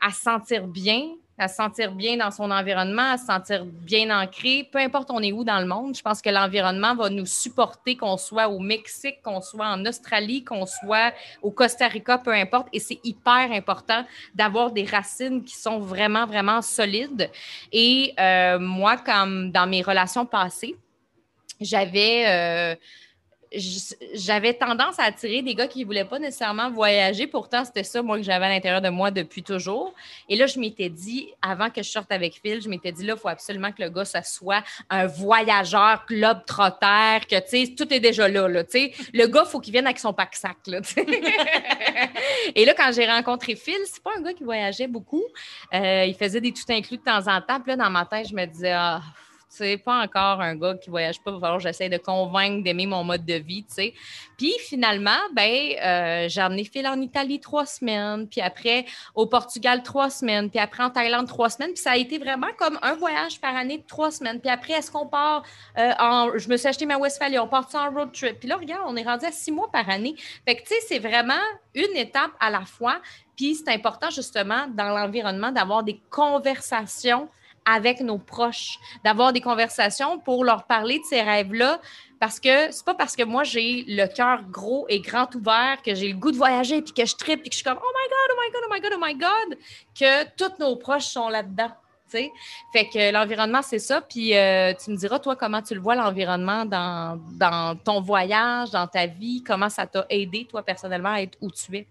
[0.00, 1.02] à sentir bien,
[1.38, 5.20] à se sentir bien dans son environnement, à se sentir bien ancré, peu importe on
[5.20, 5.96] est où dans le monde.
[5.96, 10.44] Je pense que l'environnement va nous supporter, qu'on soit au Mexique, qu'on soit en Australie,
[10.44, 12.68] qu'on soit au Costa Rica, peu importe.
[12.72, 17.30] Et c'est hyper important d'avoir des racines qui sont vraiment, vraiment solides.
[17.72, 20.76] Et euh, moi, comme dans mes relations passées,
[21.60, 22.24] j'avais...
[22.26, 22.76] Euh,
[24.14, 27.26] j'avais tendance à attirer des gars qui ne voulaient pas nécessairement voyager.
[27.26, 29.94] Pourtant, c'était ça, moi, que j'avais à l'intérieur de moi depuis toujours.
[30.28, 33.14] Et là, je m'étais dit, avant que je sorte avec Phil, je m'étais dit, là,
[33.16, 37.74] il faut absolument que le gars, ce soit un voyageur, club trotter, que, tu sais,
[37.76, 38.92] tout est déjà là, là tu sais.
[39.14, 40.80] Le gars, faut qu'il vienne avec son pack-sac, là,
[42.54, 45.24] Et là, quand j'ai rencontré Phil, c'est pas un gars qui voyageait beaucoup.
[45.74, 47.60] Euh, il faisait des tout inclus de temps en temps.
[47.60, 49.00] Puis là, dans ma tête, je me disais, ah,
[49.48, 51.30] C'est pas encore un gars qui voyage pas.
[51.30, 53.94] Il va falloir que j'essaie de convaincre d'aimer mon mode de vie, tu sais.
[54.36, 58.84] Puis finalement, ben, euh, j'ai emmené Phil en Italie trois semaines, puis après
[59.14, 61.72] au Portugal trois semaines, puis après en Thaïlande trois semaines.
[61.72, 64.38] Puis ça a été vraiment comme un voyage par année de trois semaines.
[64.40, 65.42] Puis après, est-ce qu'on part
[65.78, 66.36] euh, en.
[66.36, 68.40] Je me suis acheté ma Westphalia, on part en road trip?
[68.40, 70.14] Puis là, regarde, on est rendu à six mois par année.
[70.46, 71.34] Fait que, tu sais, c'est vraiment
[71.74, 73.00] une étape à la fois.
[73.36, 77.28] Puis c'est important, justement, dans l'environnement, d'avoir des conversations
[77.68, 81.80] avec nos proches, d'avoir des conversations pour leur parler de ces rêves-là.
[82.20, 85.94] Parce que c'est pas parce que moi j'ai le cœur gros et grand ouvert, que
[85.94, 87.92] j'ai le goût de voyager, puis que je tripe, puis que je suis comme oh
[87.94, 89.58] my God, oh my God, oh my God, oh my God,
[89.94, 91.70] que tous nos proches sont là-dedans.
[92.10, 92.30] Fait
[92.88, 94.00] que l'environnement, c'est ça.
[94.00, 98.70] Puis euh, tu me diras, toi, comment tu le vois, l'environnement dans, dans ton voyage,
[98.70, 101.86] dans ta vie, comment ça t'a aidé, toi, personnellement, à être où tu es?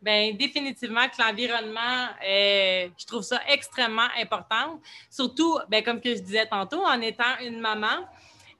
[0.00, 4.80] Bien, définitivement que l'environnement, euh, je trouve ça extrêmement important.
[5.10, 8.06] Surtout, bien, comme que je disais tantôt, en étant une maman.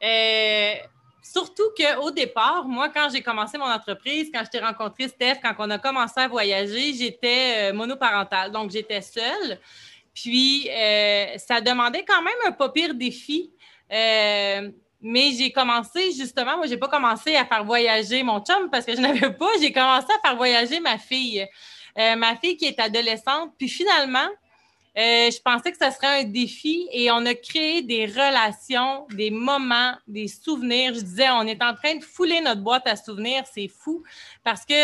[0.02, 0.74] Euh,
[1.22, 5.54] surtout qu'au départ, moi, quand j'ai commencé mon entreprise, quand je t'ai rencontré, Steph, quand
[5.58, 9.60] on a commencé à voyager, j'étais euh, monoparentale, donc j'étais seule.
[10.12, 10.68] Puis,
[11.36, 13.52] ça demandait quand même un pas pire défi.
[15.00, 18.96] Mais j'ai commencé, justement, moi, j'ai pas commencé à faire voyager mon chum parce que
[18.96, 19.50] je n'avais pas.
[19.60, 21.46] J'ai commencé à faire voyager ma fille.
[21.98, 23.52] Euh, ma fille qui est adolescente.
[23.58, 24.28] Puis finalement,
[24.96, 29.30] euh, je pensais que ce serait un défi et on a créé des relations, des
[29.30, 30.94] moments, des souvenirs.
[30.94, 33.44] Je disais, on est en train de fouler notre boîte à souvenirs.
[33.52, 34.02] C'est fou
[34.44, 34.74] parce que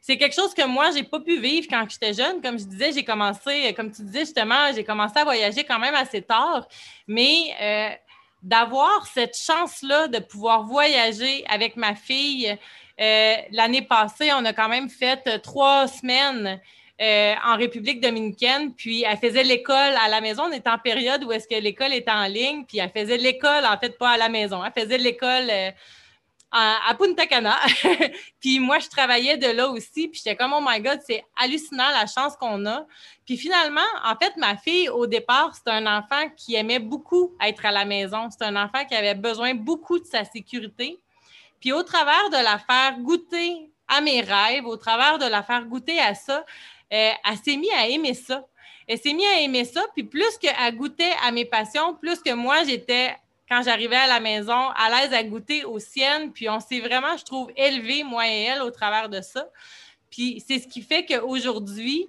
[0.00, 2.42] c'est quelque chose que moi, j'ai pas pu vivre quand j'étais jeune.
[2.42, 5.94] Comme je disais, j'ai commencé, comme tu disais justement, j'ai commencé à voyager quand même
[5.94, 6.68] assez tard.
[7.06, 7.90] Mais euh,
[8.44, 12.56] d'avoir cette chance-là de pouvoir voyager avec ma fille.
[13.00, 16.60] Euh, l'année passée, on a quand même fait euh, trois semaines
[17.00, 20.44] euh, en République dominicaine, puis elle faisait l'école à la maison.
[20.48, 23.64] On était en période où est-ce que l'école était en ligne, puis elle faisait l'école,
[23.64, 24.62] en fait, pas à la maison.
[24.62, 25.50] Elle faisait l'école
[26.54, 27.58] à, Punta Cana.
[28.40, 30.08] puis moi, je travaillais de là aussi.
[30.08, 32.86] Puis j'étais comme, oh my God, c'est hallucinant la chance qu'on a.
[33.26, 37.66] Puis finalement, en fait, ma fille, au départ, c'est un enfant qui aimait beaucoup être
[37.66, 38.28] à la maison.
[38.30, 41.00] C'est un enfant qui avait besoin beaucoup de sa sécurité.
[41.60, 45.64] Puis au travers de la faire goûter à mes rêves, au travers de la faire
[45.64, 46.44] goûter à ça,
[46.92, 48.46] euh, elle s'est mise à aimer ça.
[48.86, 52.32] Elle s'est mise à aimer ça, puis plus qu'elle goûtait à mes passions, plus que
[52.32, 53.16] moi, j'étais
[53.48, 56.32] quand j'arrivais à la maison, à l'aise à goûter aux siennes.
[56.32, 59.46] Puis on s'est vraiment, je trouve, élevé, moi et elle, au travers de ça.
[60.10, 62.08] Puis c'est ce qui fait qu'aujourd'hui,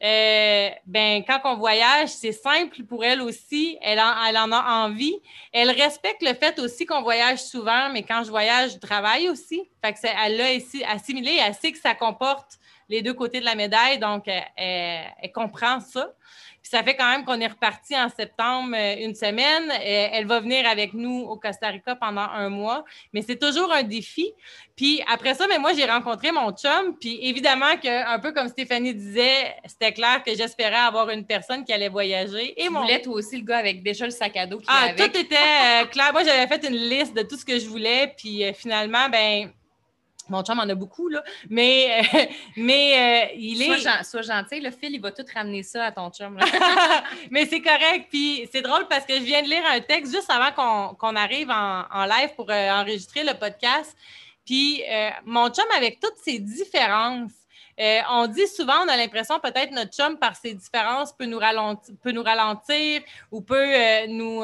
[0.00, 3.76] euh, ben, quand on voyage, c'est simple pour elle aussi.
[3.80, 5.16] Elle en, elle en, a envie.
[5.52, 9.68] Elle respecte le fait aussi qu'on voyage souvent, mais quand je voyage, je travaille aussi.
[9.84, 11.40] Fait que elle l'a assimilé.
[11.44, 14.24] Elle sait que ça comporte les deux côtés de la médaille, donc
[14.56, 16.10] elle comprend ça
[16.62, 19.70] ça fait quand même qu'on est reparti en septembre euh, une semaine.
[19.82, 23.82] elle va venir avec nous au Costa Rica pendant un mois, mais c'est toujours un
[23.82, 24.32] défi.
[24.78, 26.96] Puis après ça, mais moi, j'ai rencontré mon chum.
[27.00, 31.64] Puis évidemment que, un peu comme Stéphanie disait, c'était clair que j'espérais avoir une personne
[31.64, 32.54] qui allait voyager.
[32.62, 32.82] Et mon...
[32.82, 35.34] voulais toi aussi le gars avec déjà le sac à dos qui Ah, tout était
[35.34, 36.12] euh, clair.
[36.12, 38.14] Moi, j'avais fait une liste de tout ce que je voulais.
[38.16, 39.50] Puis euh, finalement, ben
[40.28, 41.22] mon chum en a beaucoup, là.
[41.48, 42.18] Mais, euh,
[42.56, 44.04] mais euh, il est.
[44.04, 46.38] Sois, gentil, le fil, il va tout ramener ça à ton chum.
[47.30, 48.06] mais c'est correct.
[48.10, 51.50] Puis c'est drôle parce que je viens de lire un texte juste avant qu'on arrive
[51.50, 53.96] en, live pour euh, enregistrer le podcast.
[54.44, 54.82] Puis
[55.24, 57.32] mon chum, avec toutes ses différences,
[58.10, 61.94] on dit souvent, on a l'impression peut-être notre chum, par ses différences, peut nous ralentir,
[62.02, 64.42] peut nous ralentir ou peut nous,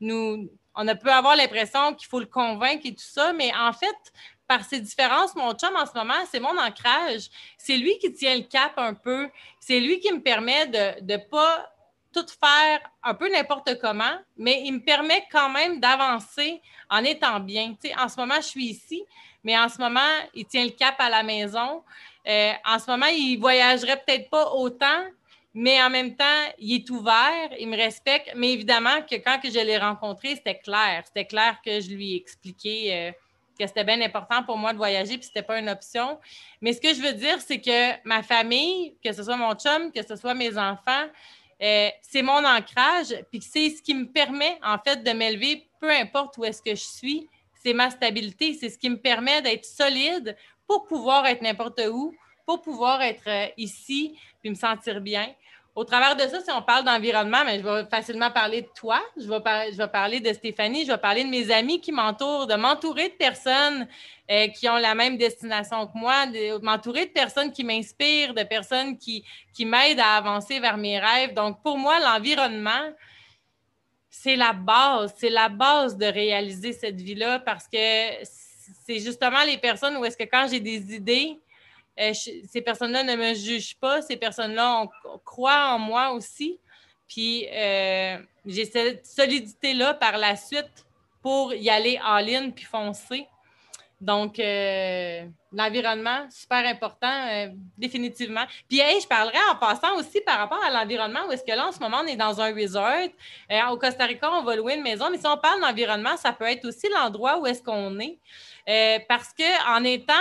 [0.00, 0.48] nous.
[0.74, 4.12] On peut avoir l'impression qu'il faut le convaincre et tout ça, mais en fait,
[4.52, 7.30] par ses différences, mon chum en ce moment, c'est mon ancrage.
[7.56, 9.30] C'est lui qui tient le cap un peu.
[9.58, 11.72] C'est lui qui me permet de ne pas
[12.12, 16.60] tout faire un peu n'importe comment, mais il me permet quand même d'avancer
[16.90, 17.74] en étant bien.
[17.98, 19.02] en ce moment, je suis ici,
[19.42, 21.82] mais en ce moment, il tient le cap à la maison.
[22.28, 25.06] Euh, en ce moment, il voyagerait peut-être pas autant,
[25.54, 28.32] mais en même temps, il est ouvert, il me respecte.
[28.36, 31.04] Mais évidemment que quand que je l'ai rencontré, c'était clair.
[31.06, 33.12] C'était clair que je lui ai expliqué euh,
[33.62, 36.18] que c'était bien important pour moi de voyager, puis c'était pas une option.
[36.60, 39.92] Mais ce que je veux dire, c'est que ma famille, que ce soit mon chum,
[39.92, 41.06] que ce soit mes enfants,
[41.62, 45.90] euh, c'est mon ancrage, puis c'est ce qui me permet, en fait, de m'élever, peu
[45.90, 47.28] importe où est-ce que je suis.
[47.62, 52.12] C'est ma stabilité, c'est ce qui me permet d'être solide pour pouvoir être n'importe où,
[52.44, 55.32] pour pouvoir être euh, ici, puis me sentir bien
[55.74, 59.00] au travers de ça, si on parle d'environnement, mais je vais facilement parler de toi,
[59.16, 62.46] je vais, je vais parler de Stéphanie, je vais parler de mes amis qui m'entourent,
[62.46, 63.88] de m'entourer de personnes
[64.30, 68.42] euh, qui ont la même destination que moi, de m'entourer de personnes qui m'inspirent, de
[68.42, 71.32] personnes qui, qui m'aident à avancer vers mes rêves.
[71.32, 72.92] Donc, pour moi, l'environnement,
[74.10, 77.78] c'est la base, c'est la base de réaliser cette vie-là parce que
[78.84, 81.40] c'est justement les personnes où est-ce que quand j'ai des idées,
[82.00, 84.86] euh, ces personnes-là ne me jugent pas, ces personnes-là
[85.24, 86.58] croient en moi aussi.
[87.06, 90.86] Puis euh, j'ai cette solidité-là par la suite
[91.20, 93.26] pour y aller en ligne puis foncer.
[94.00, 98.44] Donc, euh, l'environnement, super important, définitivement.
[98.68, 101.70] Puis, je parlerai en passant aussi par rapport à l'environnement, où est-ce que là, en
[101.70, 103.06] ce moment, on est dans un resort.
[103.70, 106.46] Au Costa Rica, on va louer une maison, mais si on parle d'environnement, ça peut
[106.46, 108.18] être aussi l'endroit où est-ce qu'on est.
[109.08, 110.12] parce qu'en étant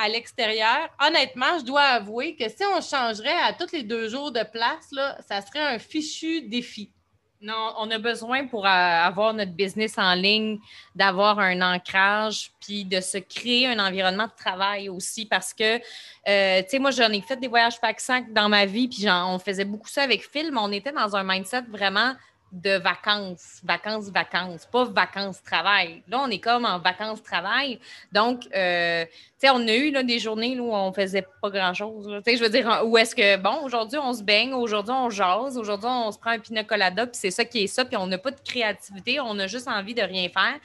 [0.00, 4.32] à l'extérieur, honnêtement, je dois avouer que si on changerait à tous les deux jours
[4.32, 6.92] de place, là, ça serait un fichu défi.
[7.42, 10.58] Non, on a besoin pour euh, avoir notre business en ligne,
[10.94, 15.78] d'avoir un ancrage, puis de se créer un environnement de travail aussi parce que,
[16.28, 19.06] euh, tu sais, moi, j'en ai fait des voyages pack 5 dans ma vie, puis
[19.08, 22.12] on faisait beaucoup ça avec Phil, mais on était dans un mindset vraiment
[22.52, 26.02] de vacances, vacances, vacances, pas vacances-travail.
[26.08, 27.78] Là, on est comme en vacances-travail.
[28.12, 32.06] Donc, euh, tu sais, on a eu là, des journées où on faisait pas grand-chose.
[32.24, 35.10] Tu sais, je veux dire, où est-ce que, bon, aujourd'hui, on se baigne, aujourd'hui, on
[35.10, 37.96] jase, aujourd'hui, on se prend un pina colada, puis c'est ça qui est ça, puis
[37.96, 40.58] on n'a pas de créativité, on a juste envie de rien faire.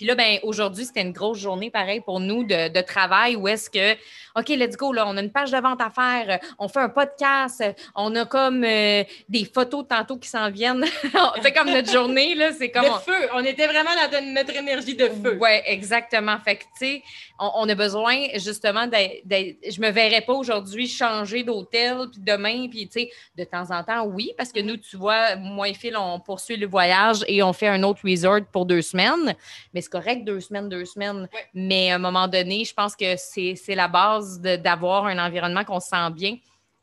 [0.00, 3.68] Puis là, ben, aujourd'hui, c'était une grosse journée, pareil, pour nous de, travail où est-ce
[3.68, 3.92] que,
[4.34, 6.88] OK, let's go, là, on a une page de vente à faire, on fait un
[6.88, 7.62] podcast,
[7.94, 10.86] on a comme euh, des photos tantôt qui s'en viennent.
[11.42, 12.84] c'est comme notre journée, là, c'est comme.
[12.84, 15.36] Le feu, on était vraiment dans notre énergie de feu.
[15.38, 16.38] Oui, exactement.
[16.42, 17.02] Fait que, tu sais,
[17.38, 19.22] on, a besoin justement d'être.
[19.28, 23.84] Je me verrais pas aujourd'hui changer d'hôtel, puis demain, puis, tu sais, de temps en
[23.84, 27.42] temps, oui, parce que nous, tu vois, moi et Phil, on poursuit le voyage et
[27.42, 29.36] on fait un autre resort pour deux semaines.
[29.74, 31.28] Mais correct deux semaines, deux semaines.
[31.52, 35.80] Mais à un moment donné, je pense que c'est la base d'avoir un environnement qu'on
[35.80, 36.36] sent bien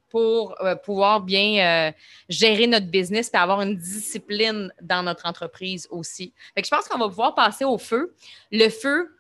[0.09, 1.91] pour euh, pouvoir bien euh,
[2.29, 6.33] gérer notre business et avoir une discipline dans notre entreprise aussi.
[6.55, 8.15] je pense qu'on va pouvoir passer au feu.
[8.51, 9.13] Le feu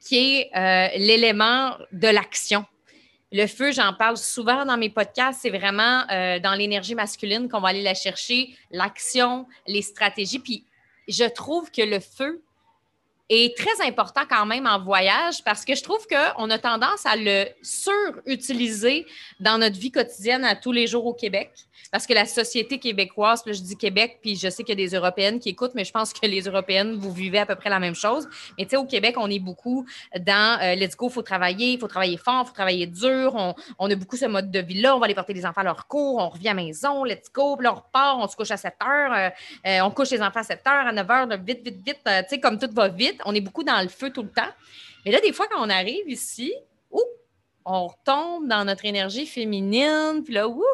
[0.00, 2.64] qui est euh, l'élément de l'action.
[3.30, 7.68] Le feu, j'en parle souvent dans mes podcasts, c'est vraiment dans l'énergie masculine qu'on va
[7.68, 10.38] aller la chercher, l'action, les stratégies.
[10.38, 10.64] Puis
[11.08, 12.42] je trouve que le feu,
[13.28, 17.16] est très important quand même en voyage parce que je trouve qu'on a tendance à
[17.16, 19.06] le surutiliser
[19.40, 21.50] dans notre vie quotidienne à tous les jours au Québec.
[21.90, 24.94] Parce que la société québécoise, je dis Québec, puis je sais qu'il y a des
[24.94, 27.78] Européennes qui écoutent, mais je pense que les Européennes, vous vivez à peu près la
[27.78, 28.28] même chose.
[28.58, 29.86] Mais tu sais, au Québec, on est beaucoup
[30.20, 33.54] dans euh, let's go, il faut travailler, il faut travailler fort, il faut travailler dur.
[33.78, 34.96] On, a beaucoup ce mode de vie-là.
[34.96, 37.32] On va aller porter les enfants à leur cours, on revient à la maison, let's
[37.32, 39.30] go, puis là, on repart, on se couche à 7 heures, euh,
[39.66, 42.00] euh, on couche les enfants à 7 heures, à 9 heures, vite, vite, vite.
[42.04, 44.50] tu sais, comme tout va vite, on est beaucoup dans le feu tout le temps.
[45.04, 46.52] Mais là, des fois, quand on arrive ici,
[47.70, 50.64] on retombe dans notre énergie féminine, puis là, wouhou,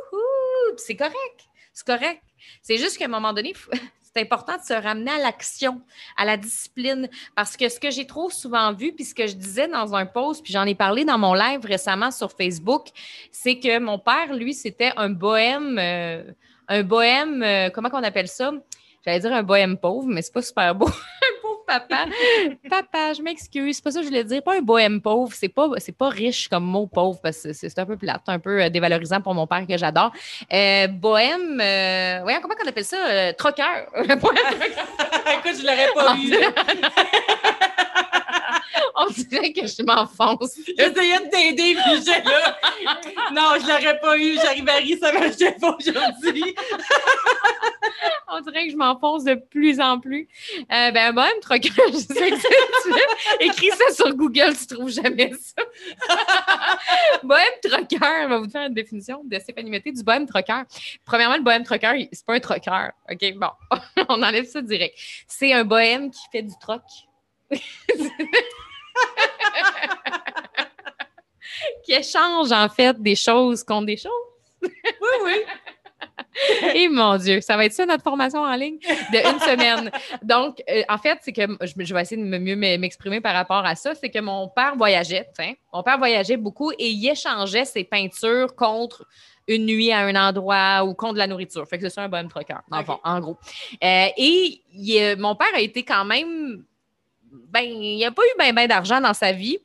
[0.77, 1.49] c'est correct.
[1.73, 2.23] C'est correct.
[2.63, 3.53] C'est juste qu'à un moment donné,
[4.03, 5.81] c'est important de se ramener à l'action,
[6.17, 7.09] à la discipline.
[7.35, 10.07] Parce que ce que j'ai trop souvent vu, puis ce que je disais dans un
[10.07, 12.87] post, puis j'en ai parlé dans mon live récemment sur Facebook,
[13.33, 16.23] c'est que mon père, lui, c'était un bohème, euh,
[16.69, 18.53] un bohème, euh, comment on appelle ça?
[19.05, 20.89] J'allais dire un bohème pauvre, mais c'est pas super beau.
[21.67, 22.07] papa.
[22.69, 23.77] Papa, je m'excuse.
[23.77, 24.43] C'est pas ça que je voulais dire.
[24.43, 25.33] Pas un bohème pauvre.
[25.35, 28.39] C'est pas, c'est pas riche comme mot pauvre parce que c'est un peu plate, un
[28.39, 30.13] peu euh, dévalorisant pour mon père que j'adore.
[30.53, 32.97] Euh, bohème, euh, comment on appelle ça?
[33.09, 33.87] Euh, troqueur.
[33.99, 36.35] Écoute, je l'aurais pas eu.
[38.97, 40.57] On dirait que je m'enfonce.
[40.79, 42.59] J'essayais de t'aider, puis j'ai là.
[43.33, 44.37] Non, je l'aurais pas eu.
[44.37, 46.55] J'arrive à rire, ça marchait pas aujourd'hui.
[48.29, 50.29] On dirait que je m'enfonce de plus en plus.
[50.61, 55.33] Euh, ben, bohème troqueur, je sais que tu écris ça sur Google, tu trouves jamais
[55.33, 55.63] ça.
[57.23, 60.65] bohème troqueur, on va vous faire une définition de Stéphanie Mété du bohème troqueur.
[61.05, 62.93] Premièrement, le bohème troqueur, c'est pas un troqueur.
[63.11, 63.51] OK, bon,
[64.09, 64.99] on enlève ça direct.
[65.27, 66.83] C'est un bohème qui fait du troc.
[71.85, 74.13] qui échange en fait des choses contre des choses.
[74.63, 74.71] oui,
[75.25, 75.45] oui.
[76.75, 79.91] Et mon Dieu, ça va être ça notre formation en ligne de une semaine.
[80.23, 83.75] Donc, euh, en fait, c'est que je, vais essayer de mieux m'exprimer par rapport à
[83.75, 83.95] ça.
[83.95, 85.29] C'est que mon père voyageait,
[85.73, 89.07] mon père voyageait beaucoup et il échangeait ses peintures contre
[89.47, 91.67] une nuit à un endroit ou contre la nourriture.
[91.69, 93.37] Fait que c'est ça un bon troqueur, en gros.
[93.83, 94.61] Euh, et
[95.19, 96.65] mon père a été quand même
[97.51, 99.59] ben, il n'a pas eu bien ben d'argent dans sa vie.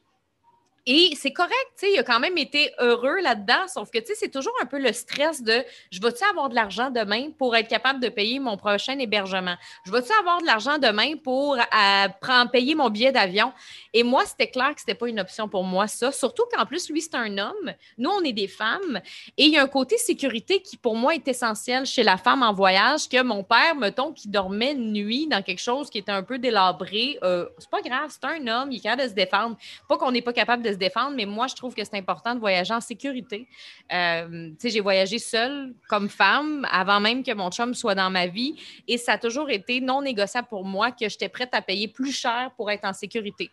[0.86, 4.08] Et c'est correct, tu sais, il a quand même été heureux là-dedans, sauf que, tu
[4.08, 7.56] sais, c'est toujours un peu le stress de je vais-tu avoir de l'argent demain pour
[7.56, 9.56] être capable de payer mon prochain hébergement?
[9.86, 13.54] Je vais-tu avoir de l'argent demain pour euh, payer mon billet d'avion?
[13.94, 16.12] Et moi, c'était clair que c'était pas une option pour moi, ça.
[16.12, 17.74] Surtout qu'en plus, lui, c'est un homme.
[17.98, 19.02] Nous, on est des femmes.
[19.38, 22.44] Et il y a un côté sécurité qui, pour moi, est essentiel chez la femme
[22.44, 26.24] en voyage, que mon père, mettons, qui dormait nuit dans quelque chose qui était un
[26.24, 29.58] peu délabré, euh, c'est pas grave, c'est un homme, il est capable de se défendre.
[29.88, 32.36] Pas qu'on n'est pas capable de se défendre, mais moi, je trouve que c'est important
[32.36, 33.48] de voyager en sécurité.
[33.92, 38.10] Euh, tu sais, j'ai voyagé seule comme femme avant même que mon chum soit dans
[38.10, 38.56] ma vie
[38.88, 42.12] et ça a toujours été non négociable pour moi que j'étais prête à payer plus
[42.12, 43.50] cher pour être en sécurité.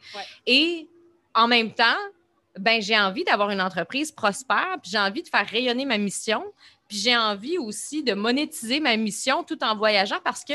[0.46, 0.88] Et
[1.34, 1.98] en même temps,
[2.58, 6.42] ben, j'ai envie d'avoir une entreprise prospère, puis j'ai envie de faire rayonner ma mission,
[6.88, 10.52] puis j'ai envie aussi de monétiser ma mission tout en voyageant parce que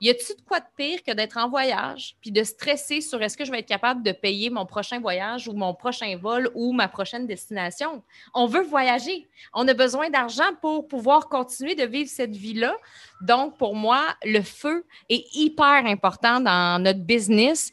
[0.00, 3.36] y a-t-il de quoi de pire que d'être en voyage puis de stresser sur est-ce
[3.36, 6.72] que je vais être capable de payer mon prochain voyage ou mon prochain vol ou
[6.72, 8.02] ma prochaine destination?
[8.34, 9.26] On veut voyager.
[9.54, 12.76] On a besoin d'argent pour pouvoir continuer de vivre cette vie-là.
[13.22, 17.72] Donc, pour moi, le feu est hyper important dans notre business.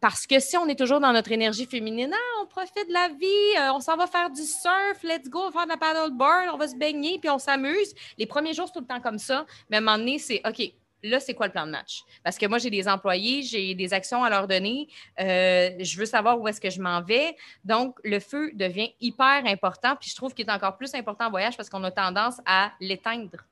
[0.00, 3.08] Parce que si on est toujours dans notre énergie féminine, ah, on profite de la
[3.08, 5.76] vie, euh, on s'en va faire du surf, let's go, on va faire de la
[5.76, 7.94] paddleboard, on va se baigner, puis on s'amuse.
[8.16, 9.44] Les premiers jours, c'est tout le temps comme ça.
[9.68, 12.02] Mais à un moment donné, c'est OK, là, c'est quoi le plan de match?
[12.22, 14.88] Parce que moi, j'ai des employés, j'ai des actions à leur donner,
[15.20, 17.36] euh, je veux savoir où est-ce que je m'en vais.
[17.64, 21.30] Donc, le feu devient hyper important, puis je trouve qu'il est encore plus important en
[21.30, 23.44] voyage parce qu'on a tendance à l'éteindre.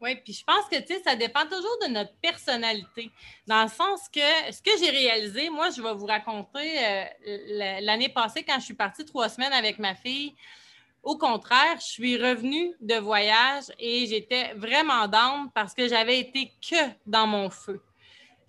[0.00, 3.10] Oui, puis je pense que, ça dépend toujours de notre personnalité.
[3.46, 4.20] Dans le sens que
[4.52, 8.74] ce que j'ai réalisé, moi, je vais vous raconter euh, l'année passée, quand je suis
[8.74, 10.34] partie trois semaines avec ma fille,
[11.02, 16.52] au contraire, je suis revenue de voyage et j'étais vraiment down parce que j'avais été
[16.60, 17.82] que dans mon feu.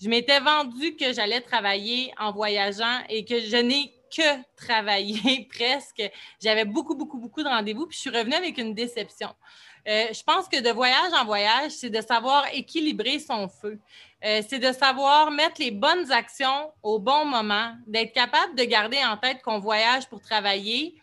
[0.02, 6.02] Je m'étais vendue que j'allais travailler en voyageant et que je n'ai que travaillé presque.
[6.42, 9.30] J'avais beaucoup, beaucoup, beaucoup de rendez-vous, puis je suis revenue avec une déception.
[9.89, 13.80] Euh, je pense que de voyage en voyage, c'est de savoir équilibrer son feu.
[14.23, 18.99] Euh, c'est de savoir mettre les bonnes actions au bon moment, d'être capable de garder
[19.04, 20.95] en tête qu'on voyage pour travailler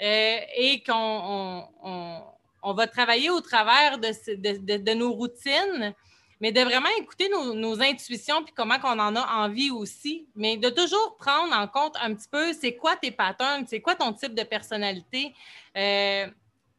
[0.00, 5.92] euh, et qu'on on, va travailler au travers de, nos routines,
[6.40, 10.70] mais de vraiment écouter nos, intuitions puis comment on en a envie aussi, mais de
[10.70, 14.34] toujours prendre en compte un petit peu c'est quoi tes patterns, c'est quoi ton type
[14.34, 15.34] de personnalité?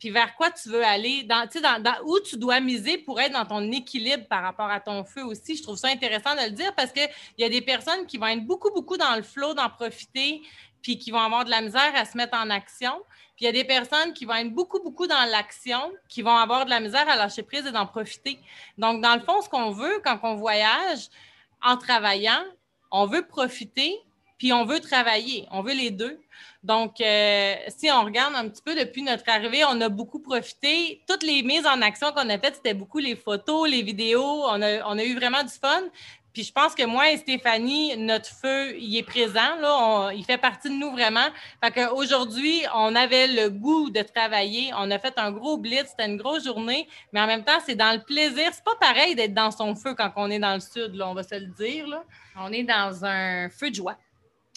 [0.03, 3.31] Puis vers quoi tu veux aller, dans, dans, dans, où tu dois miser pour être
[3.31, 5.55] dans ton équilibre par rapport à ton feu aussi?
[5.55, 8.27] Je trouve ça intéressant de le dire parce qu'il y a des personnes qui vont
[8.27, 10.41] être beaucoup, beaucoup dans le flot, d'en profiter,
[10.81, 13.01] puis qui vont avoir de la misère à se mettre en action.
[13.37, 16.35] Puis il y a des personnes qui vont être beaucoup, beaucoup dans l'action, qui vont
[16.35, 18.39] avoir de la misère à lâcher prise et d'en profiter.
[18.77, 21.07] Donc, dans le fond, ce qu'on veut quand on voyage
[21.61, 22.43] en travaillant,
[22.91, 23.97] on veut profiter,
[24.37, 25.47] puis on veut travailler.
[25.49, 26.19] On veut les deux.
[26.63, 31.03] Donc, euh, si on regarde un petit peu depuis notre arrivée, on a beaucoup profité.
[31.07, 34.45] Toutes les mises en action qu'on a faites, c'était beaucoup les photos, les vidéos.
[34.47, 35.83] On a, eu vraiment du fun.
[36.33, 40.39] Puis je pense que moi et Stéphanie, notre feu, il est présent, là, il fait
[40.39, 41.27] partie de nous vraiment.
[41.63, 44.71] Fait qu'aujourd'hui, on avait le goût de travailler.
[44.75, 47.75] On a fait un gros blitz, c'était une grosse journée, mais en même temps, c'est
[47.75, 48.49] dans le plaisir.
[48.51, 51.13] C'est pas pareil d'être dans son feu quand on est dans le sud, là, on
[51.13, 51.85] va se le dire.
[52.35, 53.97] On est dans un feu de joie.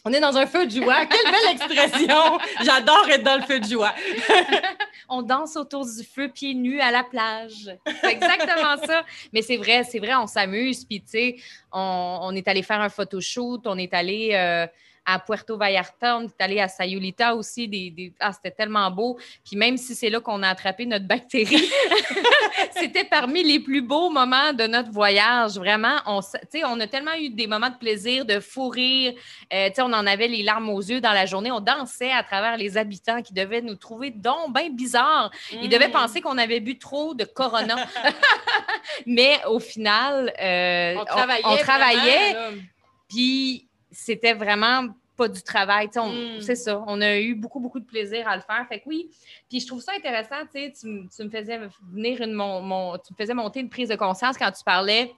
[0.08, 1.04] On est dans un feu de joie.
[1.06, 2.38] Quelle belle expression!
[2.62, 3.92] J'adore être dans le feu de joie.
[5.08, 7.76] on danse autour du feu pieds nus à la plage.
[7.84, 9.02] C'est exactement ça.
[9.32, 10.84] Mais c'est vrai, c'est vrai, on s'amuse.
[10.84, 11.36] Puis, tu sais,
[11.72, 14.30] on, est allé faire un photoshoot, on est allé.
[14.34, 14.68] Euh,
[15.06, 17.68] à Puerto Vallarta, on est allé à Sayulita aussi.
[17.68, 19.16] Des, Ah, c'était tellement beau.
[19.44, 21.70] Puis même si c'est là qu'on a attrapé notre bactérie,
[22.76, 25.56] c'était parmi les plus beaux moments de notre voyage.
[25.56, 26.20] Vraiment, on,
[26.64, 29.14] on a tellement eu des moments de plaisir, de fou rire.
[29.52, 31.52] Euh, on en avait les larmes aux yeux dans la journée.
[31.52, 35.30] On dansait à travers les habitants qui devaient nous trouver donc bien bizarres.
[35.52, 35.92] Ils devaient mm.
[35.92, 37.76] penser qu'on avait bu trop de Corona.
[39.06, 40.94] Mais au final, euh,
[41.44, 42.36] on travaillait.
[43.08, 43.65] puis
[43.96, 45.88] c'était vraiment pas du travail.
[45.94, 46.40] Hmm.
[46.40, 46.84] C'est ça.
[46.86, 48.66] On a eu beaucoup, beaucoup de plaisir à le faire.
[48.68, 49.10] Fait que oui.
[49.48, 51.58] Puis je trouve ça intéressant, tu, tu me faisais
[51.92, 55.14] venir une, mon, tu me faisais monter une prise de conscience quand tu parlais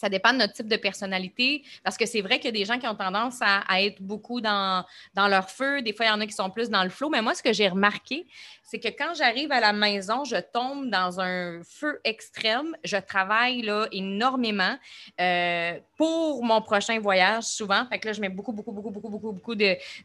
[0.00, 2.64] ça dépend de notre type de personnalité, parce que c'est vrai qu'il y a des
[2.64, 4.82] gens qui ont tendance à, être beaucoup dans,
[5.12, 5.82] dans, leur feu.
[5.82, 7.10] Des fois, il y en a qui sont plus dans le flot.
[7.10, 8.26] Mais moi, ce que j'ai remarqué,
[8.70, 12.76] c'est que quand j'arrive à la maison, je tombe dans un feu extrême.
[12.84, 14.76] Je travaille là, énormément
[15.20, 17.84] euh, pour mon prochain voyage, souvent.
[17.86, 19.54] Fait que là, je mets beaucoup, beaucoup, beaucoup, beaucoup, beaucoup, beaucoup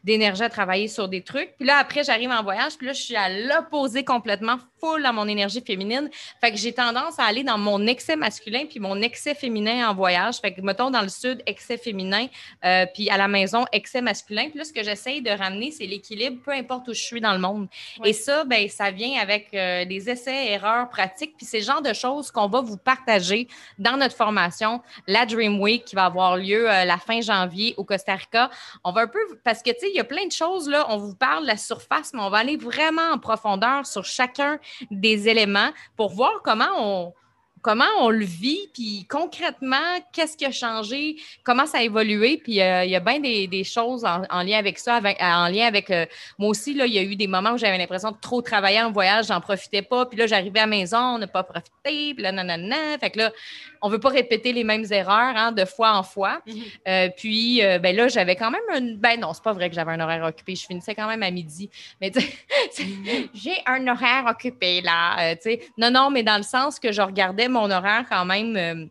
[0.02, 1.56] d'énergie à travailler sur des trucs.
[1.56, 5.12] Puis là, après, j'arrive en voyage, puis là, je suis à l'opposé complètement, full à
[5.12, 6.10] mon énergie féminine.
[6.40, 9.94] Fait que j'ai tendance à aller dans mon excès masculin puis mon excès féminin en
[9.94, 10.36] voyage.
[10.36, 12.26] Fait que, mettons, dans le sud, excès féminin,
[12.64, 14.48] euh, puis à la maison, excès masculin.
[14.50, 17.32] Puis là, ce que j'essaye de ramener, c'est l'équilibre, peu importe où je suis dans
[17.32, 17.68] le monde.
[18.04, 21.82] Et ça, ben, ça vient avec euh, des essais, erreurs, pratiques, puis c'est le genre
[21.82, 26.36] de choses qu'on va vous partager dans notre formation, la Dream Week, qui va avoir
[26.36, 28.50] lieu euh, la fin janvier au Costa Rica.
[28.84, 30.86] On va un peu, parce que, tu sais, il y a plein de choses, là,
[30.88, 34.58] on vous parle de la surface, mais on va aller vraiment en profondeur sur chacun
[34.90, 37.14] des éléments pour voir comment on
[37.66, 42.62] comment on le vit, puis concrètement, qu'est-ce qui a changé, comment ça a évolué, puis
[42.62, 46.06] euh, il y a bien des, choses en, lien avec ça, en lien avec euh,
[46.38, 48.80] moi aussi, là, il y a eu des moments où j'avais l'impression de trop travailler
[48.80, 52.14] en voyage, j'en profitais pas, puis là, j'arrivais à la maison, on n'a pas profité,
[52.14, 53.32] puis là, nanana, fait que là,
[53.86, 56.40] on veut pas répéter les mêmes erreurs hein, de fois en fois.
[56.46, 56.62] Mhm.
[56.88, 58.96] Euh, puis, ben là, j'avais quand même un.
[58.96, 60.54] Ben non, c'est pas vrai que j'avais un horaire occupé.
[60.56, 61.70] Je finissais quand même à midi.
[62.00, 62.10] Mais
[63.34, 65.34] j'ai un horaire occupé là.
[65.40, 68.56] sais non, non, mais dans le sens que je regardais mon horaire quand même.
[68.56, 68.86] Euh,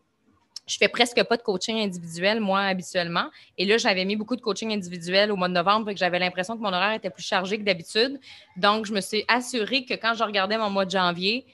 [0.68, 3.26] je fais presque pas de coaching individuel, moi, habituellement.
[3.56, 6.18] Et là, j'avais mis beaucoup de coaching individuel au mois de novembre, et que j'avais
[6.18, 8.18] l'impression que mon horaire était plus chargé que d'habitude.
[8.56, 11.46] Donc, je me suis assurée que quand je regardais mon mois de janvier,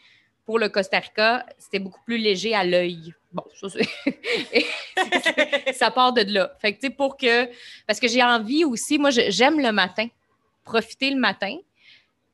[0.46, 3.12] pour le Costa Rica, c'était beaucoup plus léger à l'œil.
[3.32, 3.68] Bon, ça,
[5.72, 6.52] ça part de là.
[6.60, 7.48] Fait que, tu sais, pour que.
[7.86, 10.06] Parce que j'ai envie aussi, moi, j'aime le matin,
[10.64, 11.56] profiter le matin.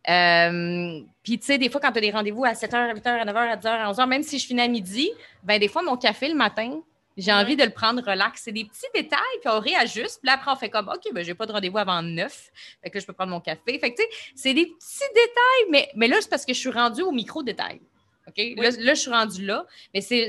[0.08, 3.08] Euh, puis, tu sais, des fois, quand tu as des rendez-vous à 7h, à 8h,
[3.08, 5.10] à 9h, à 10h, à 11h, même si je finis à midi,
[5.42, 6.80] ben des fois, mon café le matin,
[7.16, 8.42] j'ai envie de le prendre relax.
[8.44, 10.20] C'est des petits détails, puis on réajuste.
[10.22, 12.50] Puis après, on fait comme, OK, ben, j'ai pas de rendez-vous avant 9.
[12.82, 13.78] Fait que là, je peux prendre mon café.
[13.78, 16.58] Fait que, tu sais, c'est des petits détails, mais, mais là, c'est parce que je
[16.58, 17.80] suis rendue au micro-détail.
[18.28, 18.36] OK?
[18.56, 19.64] Là, là, je suis rendue là.
[19.94, 20.28] Mais c'est.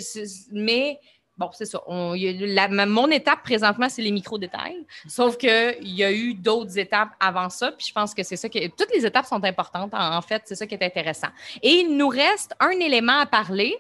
[0.52, 1.00] Mais
[1.38, 1.82] bon, c'est ça.
[1.88, 4.86] mon étape présentement, c'est les micro-détails.
[5.08, 7.72] Sauf qu'il y a eu d'autres étapes avant ça.
[7.72, 8.68] Puis je pense que c'est ça que.
[8.68, 9.94] Toutes les étapes sont importantes.
[9.94, 11.30] En, fait, c'est ça qui est intéressant.
[11.62, 13.76] Et il nous reste un élément à parler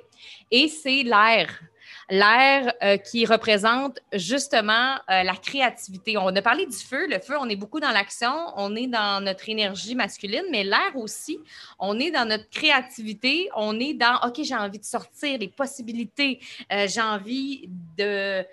[0.52, 1.62] et c'est l'air
[2.10, 6.18] l'air euh, qui représente justement euh, la créativité.
[6.18, 7.08] On a parlé du feu.
[7.08, 10.96] Le feu, on est beaucoup dans l'action, on est dans notre énergie masculine, mais l'air
[10.96, 11.40] aussi,
[11.78, 16.40] on est dans notre créativité, on est dans, OK, j'ai envie de sortir, les possibilités,
[16.72, 18.44] euh, j'ai envie de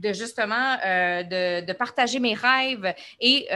[0.00, 3.46] de justement de, de, partager mes rêves et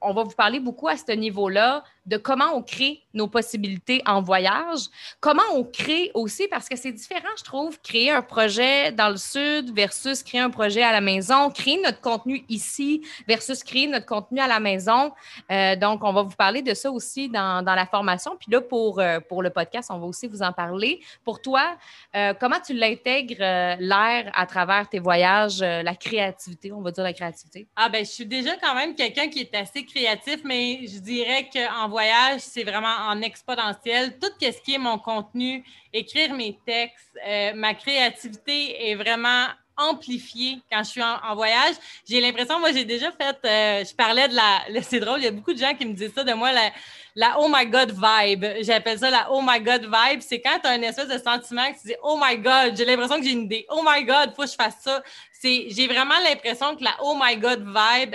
[0.00, 4.22] on va vous parler beaucoup à ce niveau-là de comment on crée nos possibilités en
[4.22, 4.80] voyage,
[5.20, 9.18] comment on crée aussi, parce que c'est différent, je trouve, créer un projet dans le
[9.18, 14.06] sud versus créer un projet à la maison, créer notre contenu ici versus créer notre
[14.06, 15.12] contenu à la maison.
[15.50, 18.36] Euh, donc, on va vous parler de ça aussi dans, dans la formation.
[18.38, 21.00] Puis là, pour, euh, pour le podcast, on va aussi vous en parler.
[21.24, 21.76] Pour toi,
[22.16, 23.36] euh, comment tu l'intègres,
[23.80, 27.66] l'air, à travers tes voyages, la créativité, on va dire la créativité?
[27.76, 31.48] Ah ben, je suis déjà quand même quelqu'un qui est assez créatif, mais je dirais
[31.52, 34.18] qu'en voyage, c'est vraiment en exponentiel.
[34.18, 39.46] Tout ce qui est mon contenu, écrire mes textes, euh, ma créativité est vraiment
[39.78, 41.76] amplifiée quand je suis en, voyage.
[42.08, 45.28] J'ai l'impression, moi, j'ai déjà fait, euh, je parlais de la, c'est drôle, il y
[45.28, 46.50] a beaucoup de gens qui me disent ça de moi,
[47.18, 48.44] la oh my God vibe.
[48.62, 50.20] J'appelle ça la oh my God vibe.
[50.20, 52.84] C'est quand tu as une espèce de sentiment que tu dis oh my God, j'ai
[52.84, 53.66] l'impression que j'ai une idée.
[53.70, 55.02] Oh my God, faut que je fasse ça.
[55.42, 58.14] J'ai vraiment l'impression que la oh my God vibe,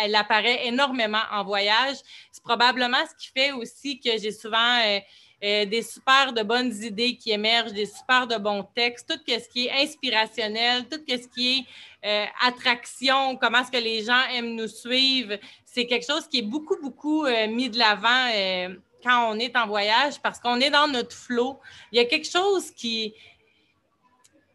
[0.00, 1.96] elle, apparaît énormément en voyage.
[2.30, 4.78] C'est probablement ce qui fait aussi que j'ai souvent.
[4.84, 5.00] Euh,
[5.44, 9.48] euh, des super de bonnes idées qui émergent, des super de bons textes, tout ce
[9.48, 11.64] qui est inspirationnel, tout ce qui est
[12.06, 15.36] euh, attraction, comment est-ce que les gens aiment nous suivre,
[15.66, 19.66] c'est quelque chose qui est beaucoup, beaucoup euh, mis de l'avant quand on est en
[19.66, 21.60] voyage parce qu'on est dans notre flot.
[21.92, 23.12] Il y a quelque chose qui,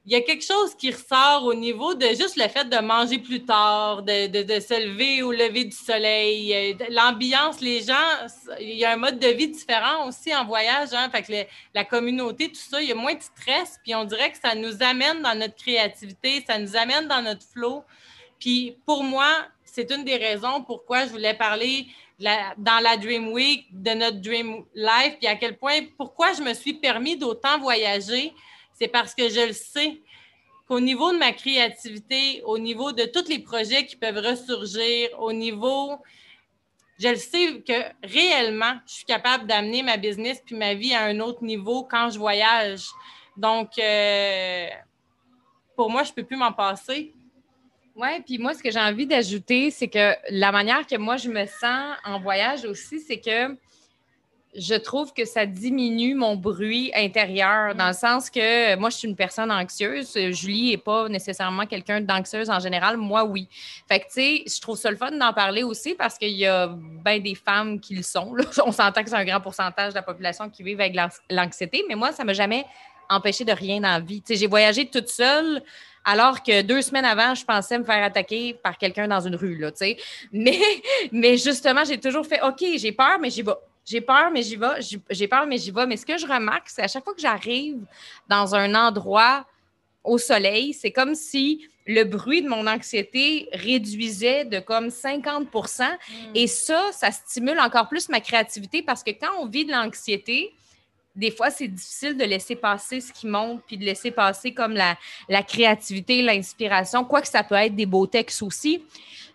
[0.10, 3.20] il y a quelque chose qui ressort au niveau de juste le fait de manger
[3.20, 7.93] plus tard, de, se lever au lever du soleil, l'ambiance, les gens,
[8.60, 10.89] il y a un mode de vie différent aussi en voyage.
[10.93, 14.03] Hein, fait que la communauté, tout ça, il y a moins de stress, puis on
[14.03, 17.84] dirait que ça nous amène dans notre créativité, ça nous amène dans notre flow.
[18.39, 19.30] Puis pour moi,
[19.64, 21.86] c'est une des raisons pourquoi je voulais parler
[22.57, 26.55] dans la Dream Week de notre Dream Life, puis à quel point, pourquoi je me
[26.55, 28.34] suis permis d'autant voyager
[28.80, 30.01] c'est parce que je le sais
[30.67, 35.34] qu'au niveau de ma créativité, au niveau de tous les projets qui peuvent ressurgir, au
[35.34, 35.97] niveau,
[36.97, 41.05] je le sais que réellement, je suis capable d'amener ma business puis ma vie à
[41.05, 42.86] un autre niveau quand je voyage.
[43.36, 44.67] Donc, euh,
[45.75, 47.13] pour moi, je ne peux plus m'en passer.
[47.95, 51.30] Oui, puis moi, ce que j'ai envie d'ajouter, c'est que la manière que moi, je
[51.30, 53.57] me sens en voyage aussi, c'est que
[54.55, 59.07] je trouve que ça diminue mon bruit intérieur, dans le sens que moi, je suis
[59.07, 60.17] une personne anxieuse.
[60.31, 62.97] Julie n'est pas nécessairement quelqu'un d'anxieuse en général.
[62.97, 63.47] Moi, oui.
[63.87, 66.47] Fait que, tu sais, je trouve ça le fun d'en parler aussi parce qu'il y
[66.47, 68.33] a bien des femmes qui le sont.
[68.65, 70.97] On s'entend que c'est un grand pourcentage de la population qui vit avec
[71.29, 72.65] l'anxiété, mais moi, ça ne m'a jamais
[73.09, 74.23] empêché de rien dans la vie.
[74.27, 75.63] j'ai voyagé toute seule
[76.05, 79.57] alors que deux semaines avant, je pensais me faire attaquer par quelqu'un dans une rue,
[79.57, 79.71] là,
[80.31, 80.59] Mais,
[81.11, 83.51] mais justement, j'ai toujours fait, OK, j'ai peur, mais j'y vais.
[83.89, 84.79] J'ai peur, mais j'y vais.
[85.09, 85.87] J'ai peur, mais j'y vais.
[85.87, 87.79] Mais ce que je remarque, c'est à chaque fois que j'arrive
[88.27, 89.47] dans un endroit
[90.03, 95.95] au soleil, c'est comme si le bruit de mon anxiété réduisait de comme 50 mm.
[96.35, 100.53] Et ça, ça stimule encore plus ma créativité parce que quand on vit de l'anxiété,
[101.15, 104.73] des fois, c'est difficile de laisser passer ce qui monte, puis de laisser passer comme
[104.73, 108.83] la, la créativité, l'inspiration, quoique ça peut être des beaux textes aussi.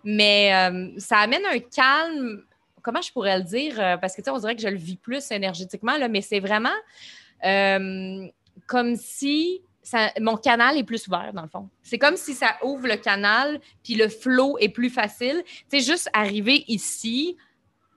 [0.05, 2.45] Mais euh, ça amène un calme,
[2.85, 3.81] comment je pourrais le dire?
[3.81, 6.21] Euh, parce que, tu sais, on dirait que je le vis plus énergétiquement, là, mais
[6.21, 6.69] c'est vraiment
[7.45, 8.29] euh,
[8.69, 9.63] comme si
[10.21, 11.69] mon canal est plus ouvert, dans le fond.
[11.83, 15.43] C'est comme si ça ouvre le canal, puis le flow est plus facile.
[15.71, 17.37] Tu sais, juste arriver ici,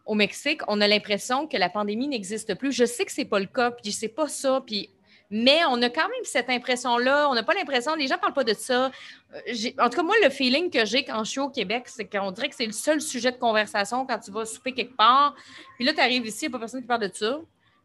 [0.06, 2.72] au Mexique, on a l'impression que la pandémie n'existe plus.
[2.72, 4.90] Je sais que c'est pas le cas, puis c'est pas ça, puis
[5.30, 7.30] mais on a quand même cette impression-là.
[7.30, 8.92] On n'a pas l'impression, les gens ne parlent pas de ça.
[9.34, 12.06] Euh, en tout cas, moi, le feeling que j'ai quand je suis au Québec, c'est
[12.06, 15.36] qu'on dirait que c'est le seul sujet de conversation quand tu vas souper quelque part.
[15.76, 17.40] Puis là, tu arrives ici, il n'y a pas personne qui parle de ça.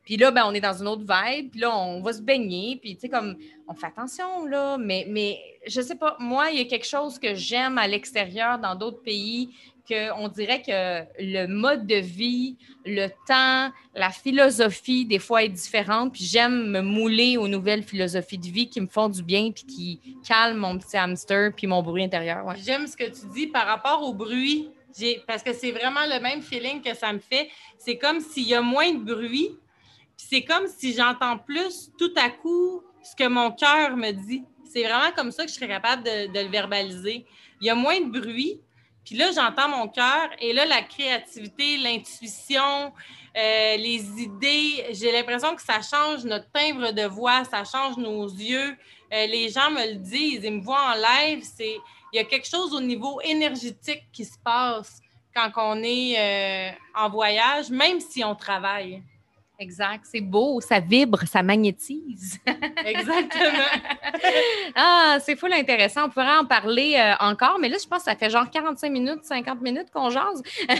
[0.05, 1.51] Puis là, ben, on est dans une autre vibe.
[1.51, 2.79] Puis là, on va se baigner.
[2.81, 3.37] Puis, tu sais, comme,
[3.69, 4.77] on fait attention, là.
[4.79, 8.59] Mais, mais je sais pas, moi, il y a quelque chose que j'aime à l'extérieur,
[8.59, 9.51] dans d'autres pays,
[9.89, 16.13] qu'on dirait que le mode de vie, le temps, la philosophie, des fois, est différente.
[16.13, 19.65] Puis j'aime me mouler aux nouvelles philosophies de vie qui me font du bien puis
[19.65, 22.45] qui calment mon petit hamster puis mon bruit intérieur.
[22.65, 24.71] J'aime ce que tu dis par rapport au bruit.
[25.27, 27.49] Parce que c'est vraiment le même feeling que ça me fait.
[27.79, 29.51] C'est comme s'il y a moins de bruit,
[30.17, 34.45] puis c'est comme si j'entends plus tout à coup ce que mon cœur me dit.
[34.71, 37.25] C'est vraiment comme ça que je serais capable de, de le verbaliser.
[37.61, 38.61] Il y a moins de bruit,
[39.05, 42.93] puis là, j'entends mon cœur et là, la créativité, l'intuition,
[43.37, 48.29] euh, les idées, j'ai l'impression que ça change notre timbre de voix, ça change nos
[48.29, 48.77] yeux.
[49.13, 51.43] Euh, les gens me le disent, ils me voient en live.
[51.43, 51.77] C'est,
[52.13, 55.01] il y a quelque chose au niveau énergétique qui se passe
[55.35, 59.03] quand on est euh, en voyage, même si on travaille.
[59.63, 60.05] Exact.
[60.11, 62.41] C'est beau, ça vibre, ça magnétise.
[62.85, 63.71] Exactement.
[64.75, 66.07] ah, c'est fou intéressant.
[66.07, 68.91] On pourrait en parler euh, encore, mais là, je pense que ça fait genre 45
[68.91, 70.43] minutes, 50 minutes qu'on jase.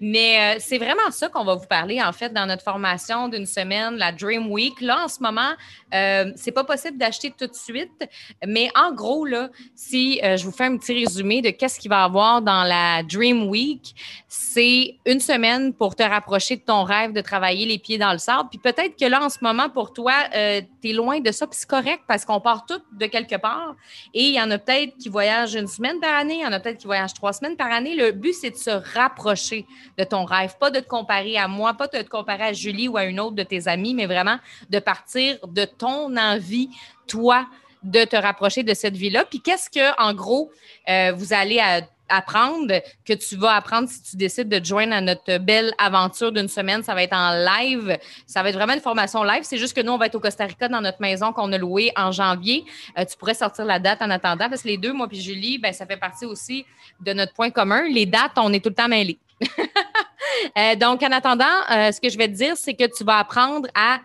[0.00, 3.46] mais euh, c'est vraiment ça qu'on va vous parler, en fait, dans notre formation d'une
[3.46, 4.80] semaine, la Dream Week.
[4.80, 5.52] Là, en ce moment,
[5.94, 8.08] euh, c'est pas possible d'acheter tout de suite,
[8.46, 12.02] mais en gros, là, si je vous fais un petit résumé de qu'est-ce qu'il va
[12.02, 13.94] y avoir dans la Dream Week,
[14.28, 18.18] c'est une semaine pour te rapprocher de ton rêve de travail les pieds dans le
[18.18, 18.48] sable.
[18.50, 21.46] Puis peut-être que là, en ce moment, pour toi, euh, tu es loin de ça,
[21.46, 23.74] puis c'est correct parce qu'on part tous de quelque part.
[24.12, 26.52] Et il y en a peut-être qui voyagent une semaine par année, il y en
[26.52, 27.94] a peut-être qui voyagent trois semaines par année.
[27.94, 29.66] Le but, c'est de se rapprocher
[29.98, 32.88] de ton rêve, pas de te comparer à moi, pas de te comparer à Julie
[32.88, 34.38] ou à une autre de tes amis, mais vraiment
[34.70, 36.70] de partir de ton envie,
[37.06, 37.46] toi,
[37.84, 39.24] de te rapprocher de cette vie-là?
[39.24, 40.50] Puis qu'est-ce que, en gros,
[40.88, 41.60] euh, vous allez
[42.08, 46.32] apprendre, que tu vas apprendre si tu décides de te joindre à notre belle aventure
[46.32, 46.82] d'une semaine?
[46.82, 47.98] Ça va être en live.
[48.26, 49.42] Ça va être vraiment une formation live.
[49.42, 51.58] C'est juste que nous, on va être au Costa Rica dans notre maison qu'on a
[51.58, 52.64] louée en janvier.
[52.98, 55.58] Euh, tu pourrais sortir la date en attendant parce que les deux, moi puis Julie,
[55.58, 56.64] ben, ça fait partie aussi
[57.00, 57.82] de notre point commun.
[57.88, 59.18] Les dates, on est tout le temps mêlés.
[60.58, 63.68] Euh, donc, en attendant, ce que je vais te dire, c'est que tu vas apprendre
[63.74, 64.00] à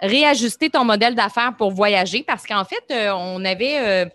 [0.00, 4.10] réajuster ton modèle d'affaires pour voyager parce qu'en fait, on avait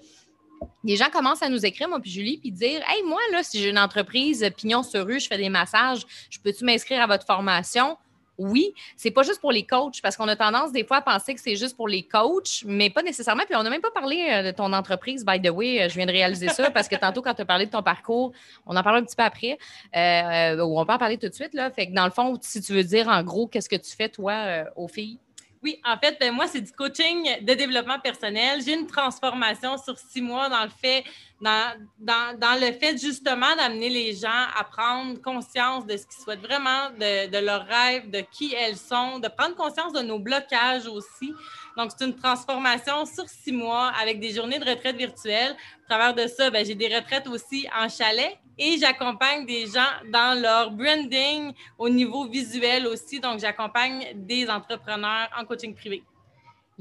[0.84, 3.60] les gens commencent à nous écrire, moi puis Julie, puis dire Hey, moi, là, si
[3.60, 7.26] j'ai une entreprise pignon sur rue, je fais des massages, je peux-tu m'inscrire à votre
[7.26, 7.98] formation?
[8.38, 11.36] Oui, c'est pas juste pour les coachs, parce qu'on a tendance des fois à penser
[11.36, 13.44] que c'est juste pour les coachs, mais pas nécessairement.
[13.46, 15.82] Puis on n'a même pas parlé euh, de ton entreprise, by the way.
[15.82, 17.84] Euh, je viens de réaliser ça parce que tantôt, quand tu as parlé de ton
[17.84, 18.32] parcours,
[18.66, 19.58] on en parle un petit peu après,
[19.94, 21.54] euh, ou on peut en parler tout de suite.
[21.54, 21.70] Là.
[21.70, 24.08] Fait que dans le fond, si tu veux dire en gros, qu'est-ce que tu fais,
[24.08, 25.20] toi, aux filles?
[25.62, 28.62] Oui, en fait, ben, moi, c'est du coaching de développement personnel.
[28.66, 31.04] J'ai une transformation sur six mois dans le fait,
[31.42, 36.40] dans, dans, le fait justement d'amener les gens à prendre conscience de ce qu'ils souhaitent
[36.40, 40.88] vraiment, de, de leurs rêves, de qui elles sont, de prendre conscience de nos blocages
[40.88, 41.34] aussi.
[41.76, 45.58] Donc, c'est une transformation sur six mois avec des journées de retraite virtuelles.
[45.84, 49.94] À travers de ça, ben, j'ai des retraites aussi en chalet et j'accompagne des gens
[50.12, 53.20] dans leur branding au niveau visuel aussi.
[53.20, 56.04] Donc, j'accompagne des entrepreneurs en coaching privé.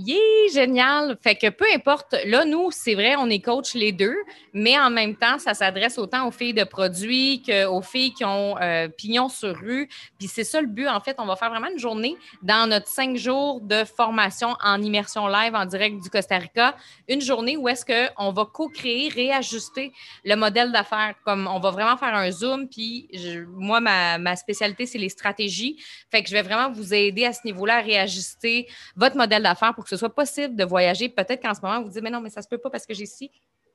[0.01, 0.17] Yeah,
[0.55, 1.19] génial.
[1.21, 4.15] Fait que peu importe, là, nous, c'est vrai, on est coach les deux,
[4.53, 8.57] mais en même temps, ça s'adresse autant aux filles de produits qu'aux filles qui ont
[8.61, 9.89] euh, pignon sur rue.
[10.17, 11.17] Puis c'est ça le but, en fait.
[11.19, 15.57] On va faire vraiment une journée dans notre cinq jours de formation en immersion live
[15.57, 16.77] en direct du Costa Rica.
[17.09, 19.93] Une journée où est-ce qu'on va co-créer, réajuster
[20.25, 21.17] le modèle d'affaires.
[21.25, 22.69] Comme on va vraiment faire un zoom.
[22.69, 23.09] Puis
[23.49, 25.77] moi, ma, ma spécialité, c'est les stratégies.
[26.09, 29.75] Fait que je vais vraiment vous aider à ce niveau-là à réajuster votre modèle d'affaires
[29.75, 31.09] pour que ce soit possible de voyager.
[31.09, 32.85] Peut-être qu'en ce moment, vous vous dites, mais non, mais ça se peut pas parce
[32.85, 33.31] que j'ai ci,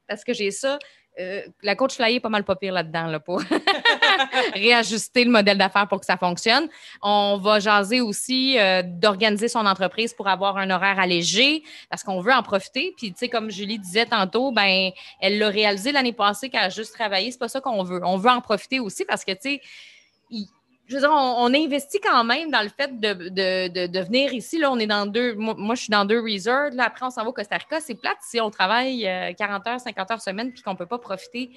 [0.07, 0.77] parce que j'ai ça.
[1.19, 3.41] Euh, la coach flyer est pas mal pas pire là-dedans là, pour
[4.53, 6.67] réajuster le modèle d'affaires pour que ça fonctionne.
[7.01, 12.19] On va jaser aussi euh, d'organiser son entreprise pour avoir un horaire allégé parce qu'on
[12.19, 12.93] veut en profiter.
[12.97, 16.69] Puis, tu sais, comme Julie disait tantôt, ben, elle l'a réalisé l'année passée qu'elle a
[16.69, 17.31] juste travaillé.
[17.31, 18.01] C'est pas ça qu'on veut.
[18.03, 19.61] On veut en profiter aussi parce que, tu sais,
[20.87, 24.59] je veux dire, on, investit quand même dans le fait de, venir ici.
[24.59, 25.33] Là, on est dans deux.
[25.35, 26.71] Moi, je suis dans deux resorts.
[26.73, 27.79] Là, après, on s'en va au Costa Rica.
[27.79, 29.03] C'est plate si on travaille
[29.37, 31.51] 40 euh, heures, 50 heures semaine puis qu'on ne peut pas profiter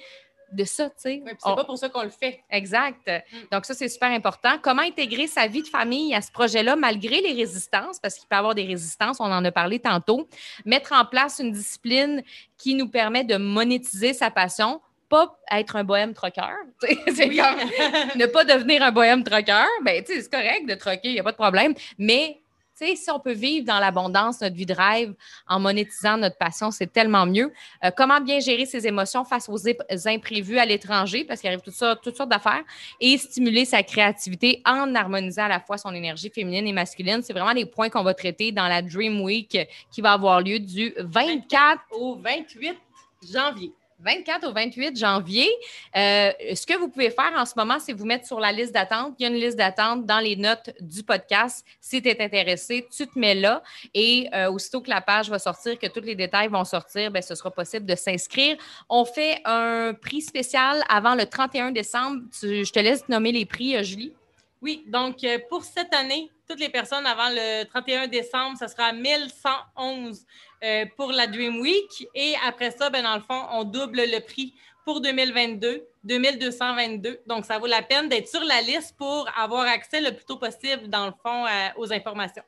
[0.51, 1.23] de ça, tu sais.
[1.25, 2.41] c'est pas pour ça qu'on le fait.
[2.49, 3.05] Exact.
[3.07, 3.37] Mm.
[3.51, 4.51] Donc, ça, c'est super important.
[4.61, 8.35] Comment intégrer sa vie de famille à ce projet-là, malgré les résistances, parce qu'il peut
[8.35, 10.29] y avoir des résistances, on en a parlé tantôt.
[10.65, 12.23] Mettre en place une discipline
[12.57, 16.55] qui nous permet de monétiser sa passion pas être un bohème troqueur.
[16.81, 19.67] C'est comme ne pas devenir un bohème troqueur.
[19.83, 21.73] Ben, c'est correct de troquer, il n'y a pas de problème.
[21.97, 22.41] Mais
[22.95, 25.13] si on peut vivre dans l'abondance notre vie de rêve
[25.47, 27.51] en monétisant notre passion, c'est tellement mieux.
[27.83, 31.71] Euh, comment bien gérer ses émotions face aux imprévus à l'étranger, parce qu'il arrive tout
[31.71, 32.63] ça, toutes sortes d'affaires,
[32.99, 37.21] et stimuler sa créativité en harmonisant à la fois son énergie féminine et masculine.
[37.23, 39.57] C'est vraiment les points qu'on va traiter dans la Dream Week
[39.91, 42.77] qui va avoir lieu du 24 au 28
[43.31, 43.71] janvier.
[43.99, 45.49] 24 au 28 janvier.
[45.95, 48.73] Euh, ce que vous pouvez faire en ce moment, c'est vous mettre sur la liste
[48.73, 49.15] d'attente.
[49.19, 51.65] Il y a une liste d'attente dans les notes du podcast.
[51.81, 55.39] Si tu es intéressé, tu te mets là et euh, aussitôt que la page va
[55.39, 58.57] sortir, que tous les détails vont sortir, bien, ce sera possible de s'inscrire.
[58.89, 62.21] On fait un prix spécial avant le 31 décembre.
[62.41, 64.13] je te laisse nommer les prix, euh, Julie.
[64.61, 70.25] Oui, donc pour cette année, toutes les personnes avant le 31 décembre, ça sera 1111
[70.63, 72.07] euh, pour la Dream Week.
[72.15, 74.55] Et après ça, ben, dans le fond, on double le prix
[74.85, 77.19] pour 2022, 2222.
[77.27, 80.37] Donc, ça vaut la peine d'être sur la liste pour avoir accès le plus tôt
[80.37, 81.45] possible, dans le fond,
[81.75, 82.43] aux informations.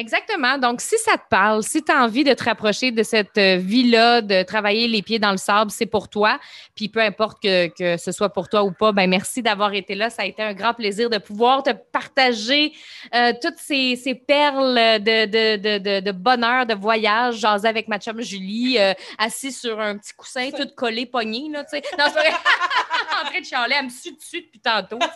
[0.00, 0.56] Exactement.
[0.56, 3.58] Donc, si ça te parle, si tu as envie de te rapprocher de cette euh,
[3.58, 6.40] vie-là, de travailler les pieds dans le sable, c'est pour toi.
[6.74, 10.08] Puis peu importe que, ce soit pour toi ou pas, ben merci d'avoir été là.
[10.08, 12.72] Ça a été un grand plaisir de pouvoir te partager
[13.14, 13.94] euh, toutes ces,
[14.26, 19.98] perles de, de, bonheur, de voyage, jaser avec ma chum Julie, euh, assis sur un
[19.98, 21.82] petit coussin, tout collé, pogné, là, tu sais.
[21.98, 22.30] Non, c'est
[23.22, 24.98] en train de chialer, elle me suit dessus depuis tantôt.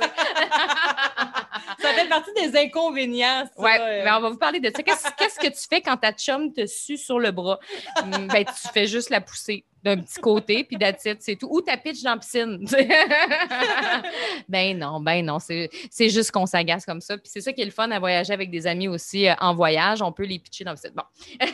[1.78, 3.48] ça fait partie des inconvénients.
[3.56, 6.66] Oui, mais on va vous parler de Qu'est-ce que tu fais quand ta chum te
[6.66, 7.58] sue sur le bras?
[8.04, 11.48] Mm, ben, tu fais juste la pousser d'un petit côté, puis d'attitude, c'est tout.
[11.50, 12.64] Ou ta pitch dans la piscine.
[14.48, 15.38] ben non, ben non.
[15.38, 17.18] C'est juste qu'on s'agace comme ça.
[17.18, 19.54] Puis c'est ça qui est le fun à voyager avec des amis aussi euh, en
[19.54, 20.00] voyage.
[20.00, 20.94] On peut les pitcher dans la piscine.
[20.96, 21.04] Bon.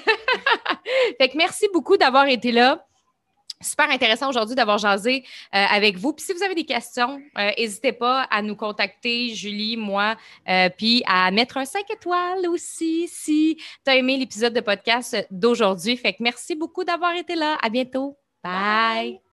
[1.19, 2.87] fait que merci beaucoup d'avoir été là.
[3.63, 5.23] Super intéressant aujourd'hui d'avoir jasé
[5.55, 6.15] euh, avec vous.
[6.15, 10.17] Puis si vous avez des questions, euh, n'hésitez pas à nous contacter, Julie, moi,
[10.49, 15.27] euh, puis à mettre un 5 étoiles aussi si tu as aimé l'épisode de podcast
[15.31, 15.99] d'aujourd'hui.
[15.99, 17.59] Fait que merci beaucoup d'avoir été là.
[17.61, 18.17] À bientôt.
[18.43, 19.21] Bye.